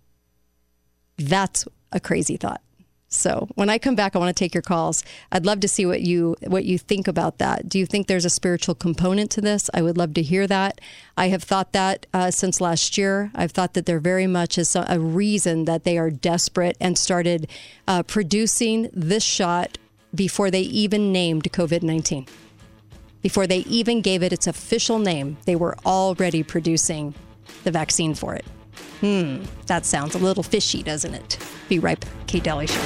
[1.17, 2.61] That's a crazy thought.
[3.09, 5.03] So when I come back, I want to take your calls.
[5.29, 7.67] I'd love to see what you what you think about that.
[7.67, 9.69] Do you think there's a spiritual component to this?
[9.73, 10.79] I would love to hear that.
[11.17, 13.29] I have thought that uh, since last year.
[13.35, 17.49] I've thought that there very much is a reason that they are desperate and started
[17.89, 19.77] uh, producing this shot
[20.15, 22.25] before they even named COVID nineteen.
[23.21, 27.13] Before they even gave it its official name, they were already producing
[27.63, 28.45] the vaccine for it.
[29.01, 31.37] Hmm, that sounds a little fishy, doesn't it?
[31.69, 32.05] Be ripe.
[32.27, 32.81] Kate Dalley Show.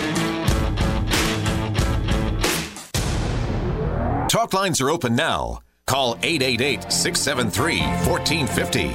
[4.28, 5.62] Talk lines are open now.
[5.86, 8.91] Call 888 673 1450.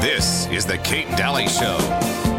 [0.00, 2.29] This is The Kate Dalley Show.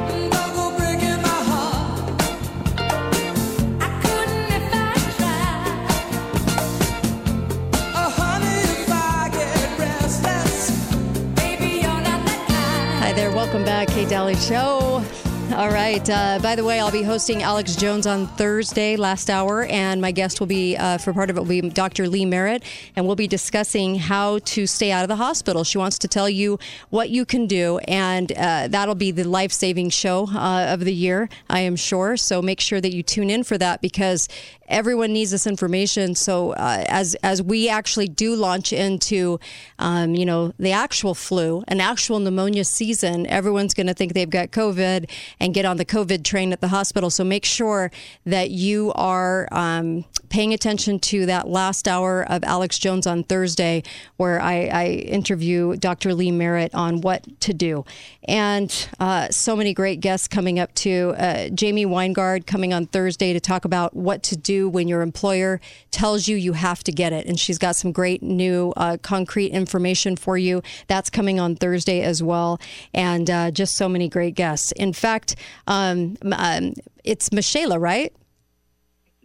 [13.11, 13.29] Hi there.
[13.29, 15.03] Welcome back, Kate Dalley Show.
[15.53, 16.09] All right.
[16.09, 20.11] Uh, by the way, I'll be hosting Alex Jones on Thursday, last hour, and my
[20.11, 22.07] guest will be, uh, for part of it, will be Dr.
[22.07, 22.63] Lee Merritt,
[22.95, 25.65] and we'll be discussing how to stay out of the hospital.
[25.65, 26.57] She wants to tell you
[26.89, 30.93] what you can do, and uh, that'll be the life saving show uh, of the
[30.93, 32.15] year, I am sure.
[32.15, 34.29] So make sure that you tune in for that because
[34.71, 36.15] everyone needs this information.
[36.15, 39.39] So uh, as as we actually do launch into,
[39.77, 44.29] um, you know, the actual flu, an actual pneumonia season, everyone's going to think they've
[44.29, 45.09] got COVID
[45.41, 47.09] and get on the COVID train at the hospital.
[47.09, 47.91] So make sure
[48.25, 53.83] that you are um, paying attention to that last hour of Alex Jones on Thursday,
[54.15, 56.13] where I, I interview Dr.
[56.13, 57.83] Lee Merritt on what to do.
[58.23, 61.13] And uh, so many great guests coming up too.
[61.17, 65.59] Uh, Jamie Weingard coming on Thursday to talk about what to do when your employer
[65.91, 67.25] tells you you have to get it.
[67.25, 70.63] And she's got some great new uh, concrete information for you.
[70.87, 72.59] That's coming on Thursday as well.
[72.93, 74.71] And uh, just so many great guests.
[74.71, 75.35] In fact,
[75.67, 78.13] um, um, it's Michaela, right?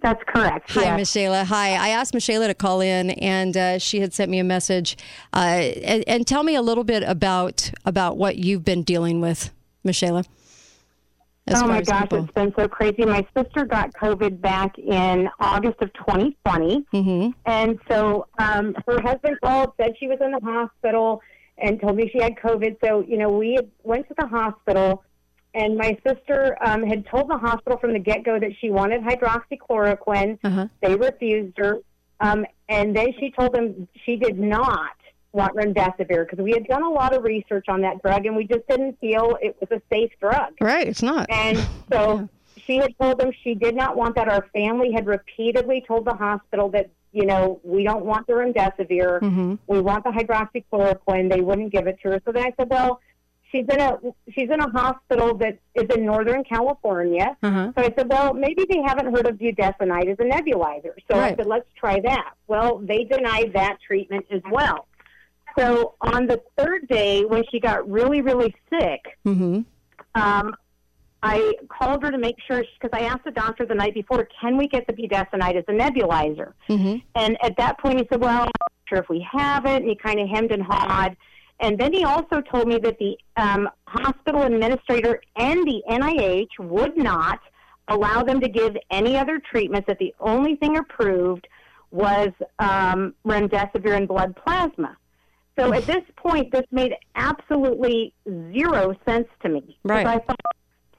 [0.02, 0.70] That's correct.
[0.72, 0.98] Hi, yes.
[0.98, 1.44] Michaela.
[1.44, 1.70] Hi.
[1.70, 4.96] I asked Michaela to call in, and uh, she had sent me a message.
[5.32, 9.50] Uh, and, and tell me a little bit about about what you've been dealing with,
[9.84, 10.24] Michaela.
[11.54, 12.24] oh my gosh, people.
[12.24, 13.04] it's been so crazy.
[13.04, 17.30] My sister got COVID back in August of 2020, Mm-hmm.
[17.46, 21.22] and so um, her husband called, said she was in the hospital,
[21.58, 22.76] and told me she had COVID.
[22.84, 25.04] So you know, we had, went to the hospital,
[25.56, 29.02] and my sister um, had told the hospital from the get go that she wanted
[29.02, 30.38] hydroxychloroquine.
[30.44, 30.66] Uh-huh.
[30.82, 31.78] They refused her,
[32.20, 34.92] um, and then she told them she did not
[35.32, 38.44] want remdesivir because we had done a lot of research on that drug, and we
[38.44, 40.52] just didn't feel it was a safe drug.
[40.60, 41.30] Right, it's not.
[41.30, 41.58] And
[41.90, 44.28] so she had told them she did not want that.
[44.28, 49.20] Our family had repeatedly told the hospital that, you know, we don't want the remdesivir.
[49.20, 49.58] Mhm.
[49.66, 51.30] We want the hydroxychloroquine.
[51.30, 52.20] They wouldn't give it to her.
[52.26, 53.00] So then I said, well,
[53.50, 53.98] she's in a
[54.34, 57.36] she's in a hospital that is in Northern California.
[57.42, 57.72] Uh-huh.
[57.76, 60.94] So I said, well, maybe they haven't heard of budesonide as a nebulizer.
[61.10, 61.36] So I Right.
[61.36, 62.32] said, let's try that.
[62.48, 64.86] Well, they denied that treatment as well.
[65.58, 69.60] So on the third day, when she got really, really sick, Mm-hmm.
[70.20, 70.54] um,
[71.22, 74.56] I called her to make sure because I asked the doctor the night before, can
[74.56, 76.52] we get the budesonide as a nebulizer?
[76.68, 76.96] Mm-hmm.
[77.16, 79.76] And at that point, he said, well, I'm not sure if we have it.
[79.82, 81.16] And he kind of hemmed and hawed.
[81.60, 86.96] And then he also told me that the um, hospital administrator and the NIH would
[86.96, 87.40] not
[87.88, 91.46] allow them to give any other treatments, that the only thing approved
[91.90, 94.96] was um, remdesivir and blood plasma.
[95.58, 98.12] So at this point, this made absolutely
[98.52, 99.78] zero sense to me.
[99.84, 100.06] Right.
[100.06, 100.36] I thought,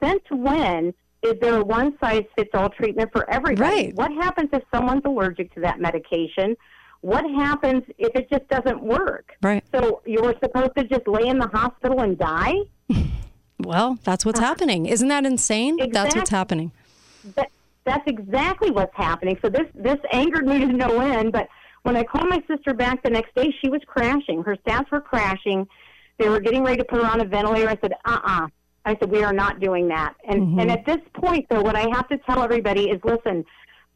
[0.02, 3.88] since when is there a one size fits all treatment for everybody?
[3.88, 3.96] Right.
[3.96, 6.56] What happens if someone's allergic to that medication?
[7.02, 9.34] What happens if it just doesn't work?
[9.42, 9.64] Right.
[9.74, 12.54] So you were supposed to just lay in the hospital and die?
[13.60, 14.86] Well, that's what's happening.
[14.86, 15.78] Isn't that insane?
[15.92, 16.72] That's what's happening.
[17.36, 17.50] that,
[17.86, 19.38] that's exactly what's happening.
[19.42, 21.32] So this this angered me to no end.
[21.32, 21.48] But
[21.82, 24.44] when I called my sister back the next day, she was crashing.
[24.44, 25.68] Her stats were crashing.
[26.20, 27.68] They were getting ready to put her on a ventilator.
[27.68, 28.48] I said, uh uh
[28.86, 30.14] I said, we are not doing that.
[30.28, 33.44] And and at this point, though, what I have to tell everybody is, listen.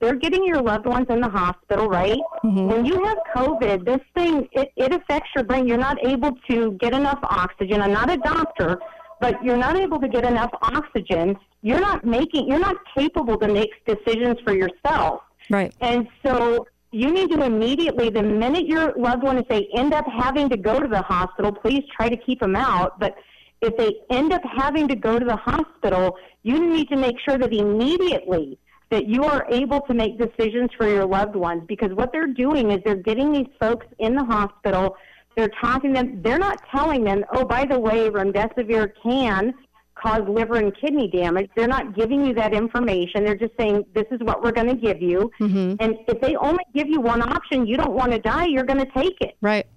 [0.01, 2.19] They're getting your loved ones in the hospital, right?
[2.43, 2.67] Mm-hmm.
[2.67, 5.67] When you have COVID, this thing it, it affects your brain.
[5.67, 7.81] You're not able to get enough oxygen.
[7.81, 8.79] I'm not a doctor,
[9.19, 11.37] but you're not able to get enough oxygen.
[11.61, 12.47] You're not making.
[12.47, 15.21] You're not capable to make decisions for yourself.
[15.51, 15.71] Right.
[15.81, 20.05] And so you need to immediately, the minute your loved one, if they end up
[20.07, 22.99] having to go to the hospital, please try to keep them out.
[22.99, 23.15] But
[23.61, 27.37] if they end up having to go to the hospital, you need to make sure
[27.37, 28.57] that immediately
[28.91, 32.71] that you are able to make decisions for your loved ones because what they're doing
[32.71, 34.95] is they're getting these folks in the hospital.
[35.35, 36.21] They're talking them.
[36.21, 39.53] They're not telling them, oh, by the way, remdesivir can
[39.95, 41.49] cause liver and kidney damage.
[41.55, 43.23] They're not giving you that information.
[43.23, 45.31] They're just saying, this is what we're going to give you.
[45.39, 45.75] Mm-hmm.
[45.79, 48.79] And if they only give you one option, you don't want to die, you're going
[48.79, 49.37] to take it.
[49.41, 49.67] Right.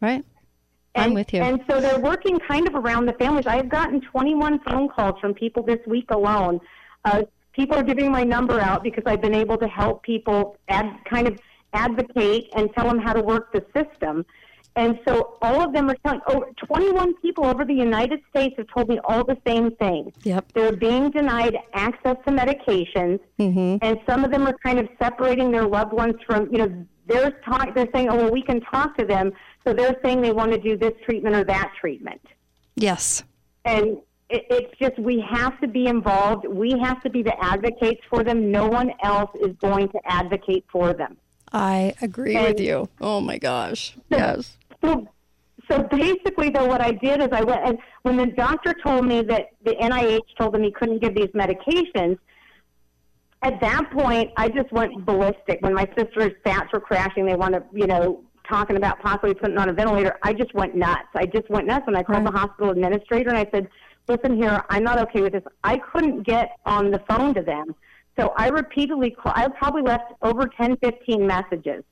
[0.00, 0.24] Right.
[0.94, 1.42] I'm with you.
[1.42, 3.46] And so they're working kind of around the families.
[3.46, 6.60] I have gotten 21 phone calls from people this week alone.
[7.04, 7.22] Uh,
[7.54, 11.26] people are giving my number out because I've been able to help people ad, kind
[11.28, 11.38] of
[11.72, 14.24] advocate and tell them how to work the system.
[14.76, 18.66] And so all of them are telling, oh, 21 people over the United States have
[18.74, 20.12] told me all the same thing.
[20.24, 20.52] Yep.
[20.52, 23.76] They're being denied access to medications, Mm-hmm.
[23.82, 27.32] and some of them are kind of separating their loved ones from, you know, they're
[27.44, 29.32] talk, they're saying, oh, well, we can talk to them,
[29.64, 32.20] so they're saying they want to do this treatment or that treatment,
[32.74, 33.22] Yes.
[33.64, 33.98] and
[34.34, 36.46] it, it's just we have to be involved.
[36.48, 38.50] We have to be the advocates for them.
[38.50, 41.16] No one else is going to advocate for them.
[41.52, 42.88] I agree And- with you.
[43.00, 43.96] Oh my gosh.
[44.08, 44.56] Yes.
[44.82, 45.06] So,
[45.70, 49.22] so basically, though, what I did is I went and when the doctor told me
[49.22, 52.18] that the NIH told him he couldn't give these medications.
[53.42, 55.58] At that point, I just went ballistic.
[55.60, 59.68] When my sister's stats were crashing, they wanted, you know, talking about possibly putting on
[59.68, 60.16] a ventilator.
[60.22, 61.08] I just went nuts.
[61.14, 62.32] I just went nuts, and I called Right.
[62.32, 63.68] the hospital administrator and I said,
[64.08, 65.44] "Listen here, I'm not okay with this.
[65.62, 67.74] I couldn't get on the phone to them,
[68.18, 69.32] so I repeatedly call.
[69.34, 71.84] I probably left over 10, 15 messages."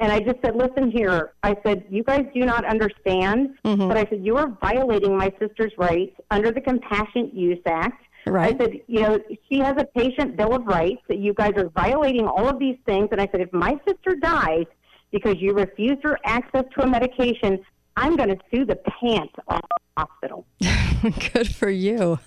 [0.00, 1.34] And I just said, listen here.
[1.42, 3.50] I said, you guys do not understand.
[3.66, 3.86] Mm-hmm.
[3.86, 8.02] But I said, you are violating my sister's rights under the Compassionate Use Act.
[8.26, 8.54] Right.
[8.54, 9.18] I said, you know,
[9.50, 12.78] she has a patient bill of rights that you guys are violating all of these
[12.86, 13.08] things.
[13.12, 14.64] And I said, if my sister dies
[15.12, 17.62] because you refused her access to a medication,
[18.00, 20.46] I'm going to sue the pants off the hospital.
[21.32, 22.18] Good for you.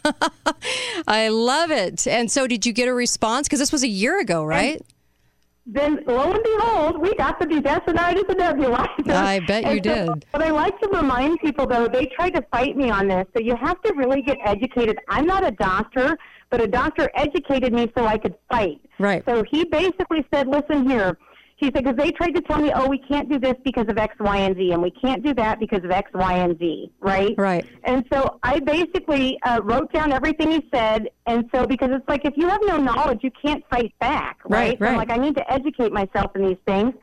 [1.08, 2.06] I love it.
[2.08, 3.48] And so, did you get a response?
[3.48, 4.82] Because this was a year ago, right?
[5.66, 9.14] then lo and behold, we got the budesonide as a nebulizer.
[9.14, 10.26] I bet you so- did.
[10.32, 13.26] But I like to remind people, though, they tried to fight me on this.
[13.34, 15.00] So you have to really get educated.
[15.08, 16.18] I'm not a doctor,
[16.50, 18.82] but a doctor educated me so I could fight.
[19.00, 19.24] Right.
[19.26, 21.18] So he basically said, listen here.
[21.56, 23.98] He said, because they tried to tell me, oh, we can't do this because of
[23.98, 26.92] X, Y, and Z, and we can't do that because of X, Y, and Z,
[27.00, 27.34] right?
[27.38, 27.66] Right.
[27.84, 31.10] And so I basically uh, wrote down everything he said.
[31.26, 34.80] And so, because it's like if you have no knowledge, you can't fight back, Right,
[34.80, 34.80] right?
[34.80, 36.94] So I'm like, I need to educate myself in these things.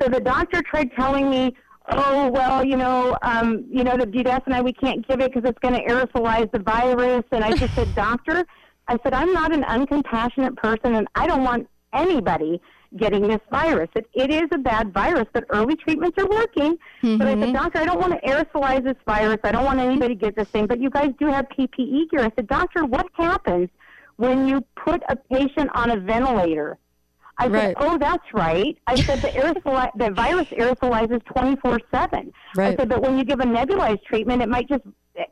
[0.00, 1.54] So the doctor tried telling me,
[1.92, 5.58] oh, well, you know, um, you know, the budesonide, we can't give it because it's
[5.58, 7.24] going to aerosolize the virus.
[7.32, 8.44] And I just said, doctor,
[8.88, 12.60] I said, I'm not an uncompassionate person, and I don't want anybody
[12.96, 13.88] getting this virus.
[13.94, 16.76] It, it is a bad virus, but early treatments are working.
[17.18, 17.52] But I said, mm-hmm.
[17.52, 19.38] doctor, I don't want to aerosolize this virus.
[19.44, 20.66] I don't want anybody to get this thing.
[20.66, 22.20] But you guys do have PPE gear.
[22.20, 23.68] I said, doctor, what happens
[24.16, 26.78] when you put a patient on a ventilator?
[27.38, 27.74] I said, Right.
[27.78, 28.76] oh, that's right.
[28.86, 32.32] I said the aerosoli- the virus aerosolizes 24/7.
[32.58, 34.84] I said, but when you give a nebulized treatment, it might just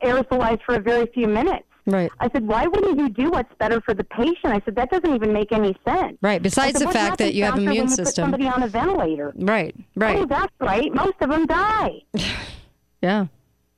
[0.02, 1.67] aerosolize for a very few minutes.
[1.88, 2.10] Right.
[2.20, 4.44] I said, why wouldn't you do what's better for the patient?
[4.44, 6.18] I said, that doesn't even make any sense.
[6.20, 6.42] Right.
[6.42, 8.30] Besides said, the fact that you have immune when you system.
[8.30, 9.32] Put somebody on a ventilator.
[9.36, 9.74] Right.
[9.96, 10.18] Right.
[10.18, 10.92] Oh, that's right.
[10.94, 12.02] Most of them die.
[13.00, 13.26] Yeah.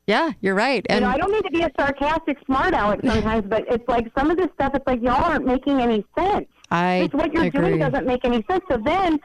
[0.06, 0.84] Yeah, you're right.
[0.88, 3.86] you And know, I don't mean to be a sarcastic smart aleck sometimes, but it's
[3.86, 4.72] like some of this stuff.
[4.74, 6.48] It's like y'all aren't making any sense.
[6.70, 7.61] I Just what you're agree.
[7.61, 8.64] doing doesn't make any sense.
[8.70, 9.20] So then,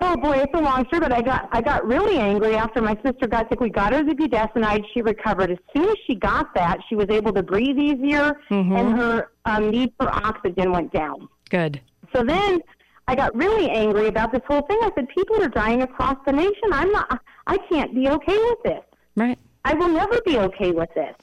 [0.00, 1.00] oh boy, it's a long story.
[1.00, 3.60] But I got I got really angry after my sister got sick.
[3.60, 4.84] We got her the budesonide.
[4.94, 5.50] She recovered.
[5.50, 8.76] As soon as she got that, she was able to breathe easier, Mm-hmm.
[8.76, 11.28] and her um, need for oxygen went down.
[11.50, 11.80] good.
[12.14, 12.60] So then
[13.08, 14.78] I got really angry about this whole thing.
[14.82, 16.68] I said, people are dying across the nation.
[16.72, 17.20] I'm not.
[17.46, 18.82] I can't be okay with this.
[19.16, 19.38] Right.
[19.64, 21.14] I will never be okay with this.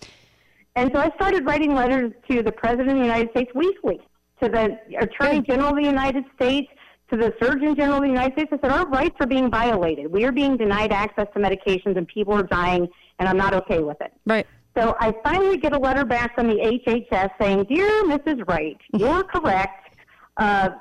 [0.76, 4.02] And so I started writing letters to the President of the United States weekly,
[4.42, 6.68] to the Attorney General of the United States,
[7.14, 8.50] to the Surgeon General of the United States.
[8.52, 10.12] I said, Our rights are being violated.
[10.12, 12.88] We are being denied access to medications, and people are dying,
[13.20, 14.12] and I'm not okay with it.
[14.26, 14.48] Right.
[14.76, 18.48] So I finally get a letter back from the HHS saying, Dear Mrs.
[18.48, 19.96] Wright, you're correct.
[20.38, 20.72] Uh,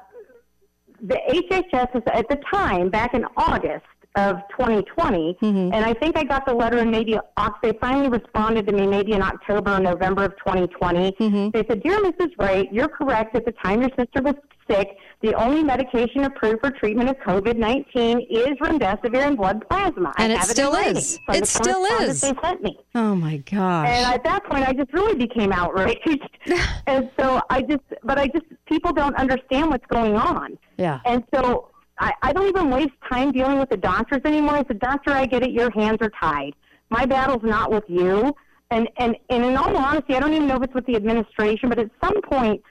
[1.02, 6.24] the HHS is at the time, back in August of 2020, and I think I
[6.24, 7.18] got the letter in maybe
[7.62, 11.50] they finally responded to me maybe in October or November of 2020.
[11.52, 12.30] They said, "Dear Mrs.
[12.38, 13.34] Wright, you're correct.
[13.34, 14.34] At the time your sister was
[14.70, 20.24] sick, the only medication approved for treatment of COVID-19 is remdesivir and blood plasma." I
[20.24, 21.18] And it still writing is.
[21.28, 22.20] It still is.
[22.20, 22.78] They sent me.
[22.94, 23.88] Oh my gosh.
[23.88, 26.38] And at that point, I just really became outraged.
[26.86, 30.58] and so I just, but I just, people don't understand what's going on.
[30.76, 31.00] Yeah.
[31.04, 34.56] And so I, I don't even waste time dealing with the doctors anymore.
[34.56, 35.50] I said, Doctor, I get it.
[35.50, 36.54] Your hands are tied.
[36.90, 38.34] My battle's not with you.
[38.70, 41.68] And, and, and in all honesty, I don't even know if it's with the administration,
[41.68, 42.62] but at some point,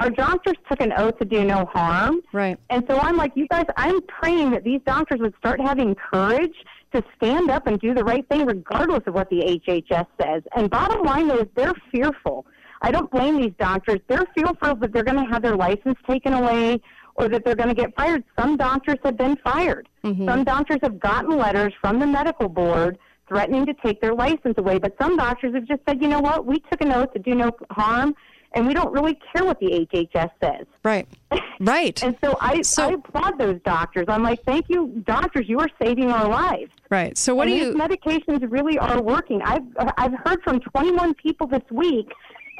[0.00, 2.20] our doctors took an oath to do no harm.
[2.32, 2.58] Right.
[2.70, 6.54] And so I'm like, you guys, I'm praying that these doctors would start having courage
[6.92, 10.42] to stand up and do the right thing, regardless of what the HHS says.
[10.54, 12.46] And bottom line is, they're fearful.
[12.82, 14.00] I don't blame these doctors.
[14.08, 16.80] They're fearful that they're going to have their license taken away
[17.14, 18.22] or that they're going to get fired.
[18.38, 19.88] Some doctors have been fired.
[20.04, 20.28] Mm-hmm.
[20.28, 24.78] Some doctors have gotten letters from the medical board threatening to take their license away.
[24.78, 27.34] But some doctors have just said, you know what, we took an oath to do
[27.34, 28.14] no harm,
[28.54, 30.66] and we don't really care what the HHS says.
[30.84, 31.06] Right.
[31.58, 32.02] Right.
[32.02, 34.04] And so I, So- I applaud those doctors.
[34.08, 35.48] I'm like, thank you, doctors.
[35.48, 36.70] You are saving our lives.
[36.90, 37.16] right.
[37.16, 39.40] So what and do these you medications really are working.
[39.42, 39.62] I've
[39.96, 42.08] I've heard from 21 people this week,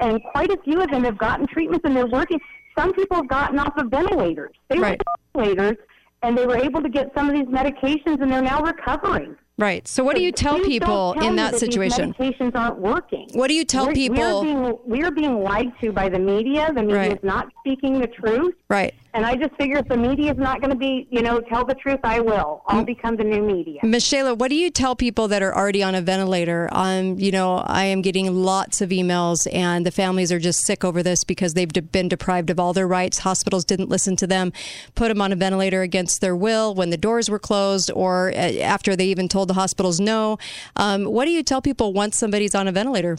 [0.01, 2.41] and quite a few of them have gotten treatments and they're working.
[2.79, 4.53] Some people have gotten off of ventilators.
[4.71, 4.99] They Right.
[5.35, 5.77] were ventilators,
[6.23, 9.37] and they were able to get some of these medications, and they're now recovering.
[9.59, 9.89] Right.
[9.89, 12.15] So what do you tell people tell in that these situation?
[12.15, 13.29] medications aren't working.
[13.33, 14.43] What do you tell We're- people?
[14.43, 16.71] We're being, we're being lied to by the media.
[16.75, 17.13] The media Right.
[17.13, 18.55] is not speaking the truth.
[18.69, 18.93] Right.
[19.17, 21.65] And I just figure if the media is not going to be, you know, tell
[21.65, 22.63] the truth, I will.
[22.67, 23.81] I'll become the new media.
[23.83, 26.69] Michaela, what do you tell people that are already on a ventilator?
[26.71, 30.85] Um, you know, I am getting lots of emails, and the families are just sick
[30.85, 33.21] over this because they've been deprived of all their rights.
[33.21, 34.53] Hospitals didn't listen to them,
[34.95, 38.53] put them on a ventilator against their will when the doors were closed, or uh,
[38.61, 40.37] after they even told the hospitals no.
[40.77, 43.17] Um, what do you tell people once somebody's on a ventilator?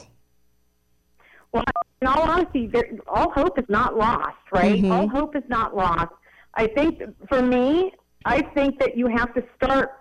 [1.57, 1.65] Well,
[2.01, 4.75] in all honesty, there, all hope is not lost, right?
[4.75, 4.91] Mm-hmm.
[4.91, 6.13] All hope is not lost.
[6.53, 7.91] I think for me,
[8.25, 9.91] I think that you have to start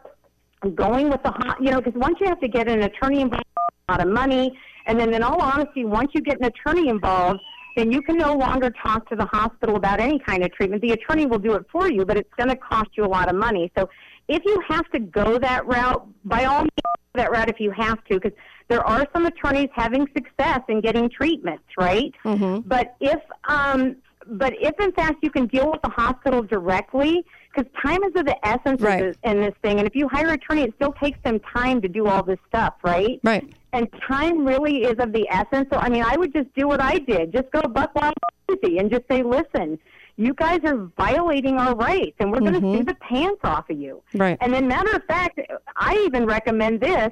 [0.74, 3.44] going with the hot, you know, because once you have to get an attorney involved,
[3.88, 7.40] a lot of money, and then in all honesty, once you get an attorney involved,
[7.76, 10.82] then you can no longer talk to the hospital about any kind of treatment.
[10.82, 13.28] The attorney will do it for you, but it's going to cost you a lot
[13.28, 13.70] of money.
[13.76, 13.88] So
[14.28, 17.70] if you have to go that route, by all means, go that route if you
[17.70, 18.32] have to, because
[18.68, 22.12] there are some attorneys having success in getting treatments, right?
[22.24, 23.96] But if um,
[24.28, 28.26] but if in fact you can deal with the hospital directly, because time is of
[28.26, 29.00] the essence Right.
[29.00, 31.38] in, this, in this thing, and if you hire an attorney, it still takes them
[31.40, 33.20] time to do all this stuff, right?
[33.22, 33.54] Right.
[33.72, 35.68] And time really is of the essence.
[35.72, 38.14] So I mean, I would just do what I did, just go buck wild
[38.48, 39.78] and just say, listen,
[40.16, 43.78] you guys are violating our rights, and we're going to sue the pants off of
[43.78, 44.02] you.
[44.14, 44.38] Right.
[44.40, 45.40] And then, matter of fact,
[45.76, 47.10] I even recommend this.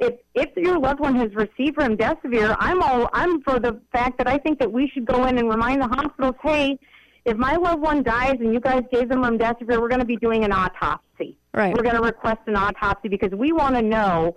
[0.00, 4.26] If if your loved one has received remdesivir, I'm all I'm for the fact that
[4.26, 6.78] I think that we should go in and remind the hospitals, hey,
[7.26, 10.16] if my loved one dies and you guys gave them remdesivir, we're going to be
[10.16, 11.36] doing an autopsy.
[11.52, 11.76] Right.
[11.76, 14.36] We're going to request an autopsy because we want to know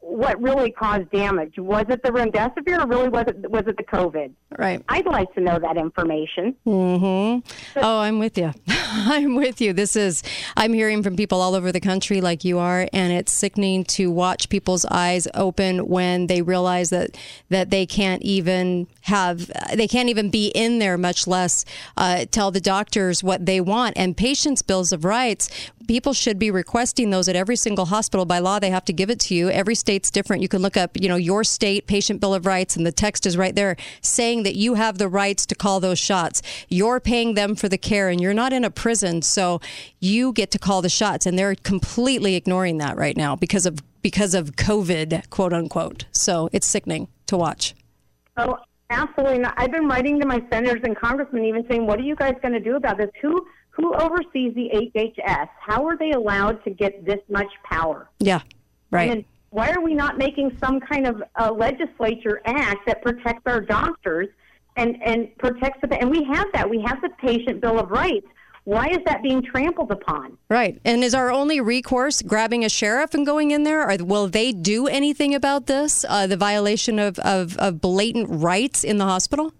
[0.00, 1.58] what really caused damage.
[1.58, 4.32] Was it the remdesivir or really was it was it the COVID?
[4.58, 4.84] Right.
[4.88, 6.54] I'd like to know that information.
[6.64, 7.38] hmm
[7.76, 8.52] Oh, I'm with you.
[8.94, 9.72] I'm with you.
[9.72, 10.22] This is,
[10.56, 14.10] I'm hearing from people all over the country like you are, and it's sickening to
[14.10, 17.16] watch people's eyes open when they realize that,
[17.48, 21.64] that they can't even have, they can't even be in there, much less
[21.96, 23.96] uh, tell the doctors what they want.
[23.96, 25.48] And patients' bills of rights,
[25.88, 28.26] people should be requesting those at every single hospital.
[28.26, 29.48] By law, they have to give it to you.
[29.62, 30.42] Every state's different.
[30.42, 33.26] You can look up, you know, your state patient bill of rights, and the text
[33.26, 36.42] is right there saying that you have the rights to call those shots.
[36.68, 39.60] You're paying them for the care, and you're not in a prison, so
[40.00, 41.26] you get to call the shots.
[41.26, 46.06] And they're completely ignoring that right now because of because of COVID, quote unquote.
[46.10, 47.76] So it's sickening to watch.
[48.36, 48.58] Oh,
[48.90, 49.54] absolutely not.
[49.56, 52.54] I've been writing to my senators and congressmen, even saying, "What are you guys going
[52.54, 53.10] to do about this?
[53.20, 55.48] Who who oversees the HHS?
[55.60, 58.08] How are they allowed to get this much power?
[58.18, 58.40] Yeah,
[58.90, 59.08] right.
[59.08, 63.60] And why are we not making some kind of uh, legislature act that protects our
[63.60, 64.28] doctors
[64.76, 66.68] and and protects the and we have that.
[66.68, 68.26] We have the patient bill of rights.
[68.64, 70.38] Why is that being trampled upon?
[70.48, 70.80] Right.
[70.84, 73.90] And is our only recourse grabbing a sheriff and going in there?
[73.90, 76.04] Or will they do anything about this?
[76.08, 79.52] Uh, the violation of, of, of blatant rights in the hospital?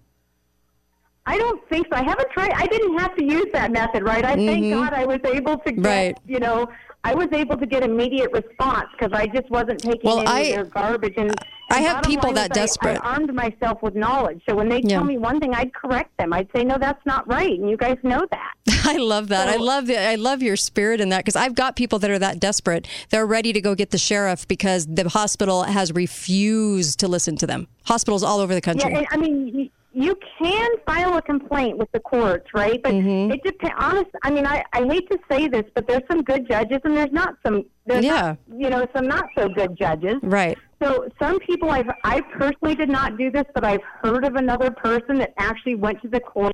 [1.25, 1.99] I don't think so.
[1.99, 2.51] I haven't tried.
[2.51, 4.23] I didn't have to use that method, right?
[4.23, 4.71] I thank Mhm.
[4.71, 6.17] God I was able to get, Right.
[6.25, 6.67] you know,
[7.05, 10.39] I was able to get immediate response because I just wasn't taking Well, any I-
[10.39, 11.13] of their garbage.
[11.17, 11.33] And
[11.69, 12.99] I have people that is I- desperate.
[13.03, 14.41] I, armed myself with knowledge.
[14.47, 14.97] So when they Yeah.
[14.97, 16.31] tell me one thing, I'd correct them.
[16.31, 18.53] I'd say, no, that's not right, and you guys know that.
[18.85, 19.49] I love that.
[19.49, 22.19] I love the, I love your spirit in that because I've got people that are
[22.19, 22.87] that desperate.
[23.09, 27.47] They're ready to go get the sheriff because the hospital has refused to listen to
[27.47, 27.67] them.
[27.85, 28.91] Hospitals all over the country.
[28.91, 32.81] Yeah, and, I mean, you, can file a complaint with the courts, right?
[32.81, 33.31] But Mm-hmm.
[33.31, 33.75] it depends.
[33.77, 36.95] Honest, I mean, I, I hate to say this, but there's some good judges, and
[36.97, 37.65] there's not some.
[37.85, 38.35] There's Yeah.
[38.47, 40.15] Not, you know, some not so good judges.
[40.21, 40.57] Right.
[40.81, 44.69] So some people, I've I personally did not do this, but I've heard of another
[44.71, 46.51] person that actually went to the court,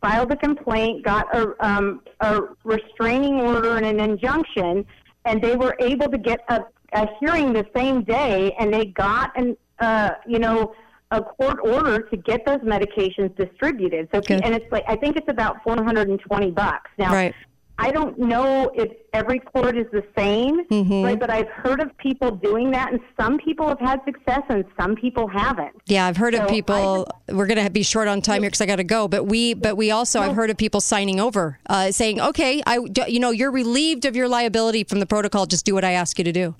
[0.00, 4.84] filed a complaint, got a um, a restraining order and an injunction,
[5.24, 9.32] and they were able to get a, a hearing the same day, and they got
[9.36, 10.74] an uh, you know
[11.10, 14.08] a court order to get those medications distributed.
[14.12, 14.44] So Good.
[14.44, 17.12] and it's like I think it's about four hundred and twenty bucks now.
[17.12, 17.34] Right.
[17.78, 21.04] I don't know if every court is the same, Mhm.
[21.04, 21.20] right?
[21.20, 24.94] But I've heard of people doing that, and some people have had success, and some
[24.96, 25.74] people haven't.
[25.84, 27.06] Yeah, I've heard of So people.
[27.28, 29.08] we're going to be short on time here because I got to go.
[29.08, 32.78] But we, but we also, I've heard of people signing over, uh, saying, "Okay, I,
[33.08, 35.44] you know, you're relieved of your liability from the protocol.
[35.44, 36.54] Just do what I ask you to do."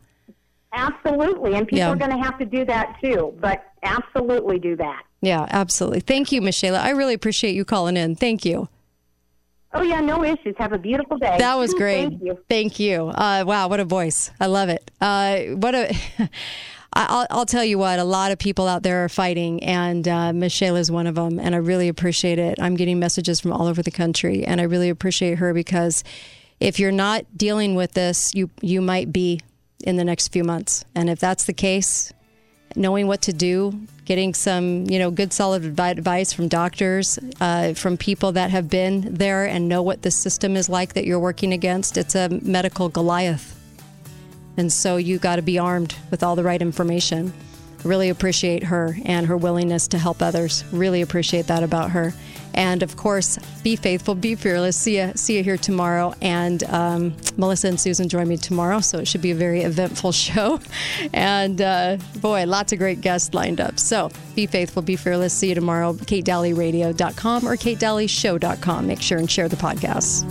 [0.77, 1.91] Absolutely, and people Yeah.
[1.91, 3.35] are going to have to do that too.
[3.41, 5.03] But absolutely do that.
[5.23, 6.01] Yeah, absolutely.
[6.01, 6.77] Thank you, Michelle.
[6.77, 8.15] I really appreciate you calling in.
[8.15, 8.69] Thank you.
[9.73, 10.55] Oh yeah, no issues.
[10.59, 11.37] Have a beautiful day.
[11.39, 12.09] That was great.
[12.11, 12.39] Thank you.
[12.49, 13.09] Thank you.
[13.09, 14.31] Uh, wow, what a voice.
[14.41, 14.91] I love it.
[15.01, 15.95] Uh, what a.
[16.99, 20.33] I'll, I'll tell you what, a lot of people out there are fighting, and uh,
[20.33, 22.59] Michelle is one of them, and I really appreciate it.
[22.59, 26.05] I'm getting messages from all over the country, and I really appreciate her because
[26.59, 29.41] if you're not dealing with this, you you might be
[29.85, 32.13] in the next few months, and if that's the case,
[32.75, 37.97] knowing what to do, getting some, you know, good solid advice from doctors, uh, from
[37.97, 41.53] people that have been there and know what the system is like that you're working
[41.53, 41.97] against.
[41.97, 43.53] It's a medical Goliath.
[44.57, 47.33] And so you got to be armed with all the right information.
[47.85, 50.65] Really appreciate her and her willingness to help others.
[50.73, 52.15] Really appreciate that about her.
[52.57, 54.77] And of course, be faithful, be fearless.
[54.77, 56.15] See you, see you here tomorrow.
[56.23, 60.13] And um, Melissa and Susan join me tomorrow, so it should be a very eventful
[60.27, 60.61] show.
[61.13, 63.79] And uh, boy, lots of great guests lined up.
[63.79, 65.33] So be faithful, be fearless.
[65.33, 65.93] See you tomorrow.
[65.93, 68.87] KateDalleyRadio.com or KateDalleyShow.com.
[68.87, 70.25] Make sure and share the podcast.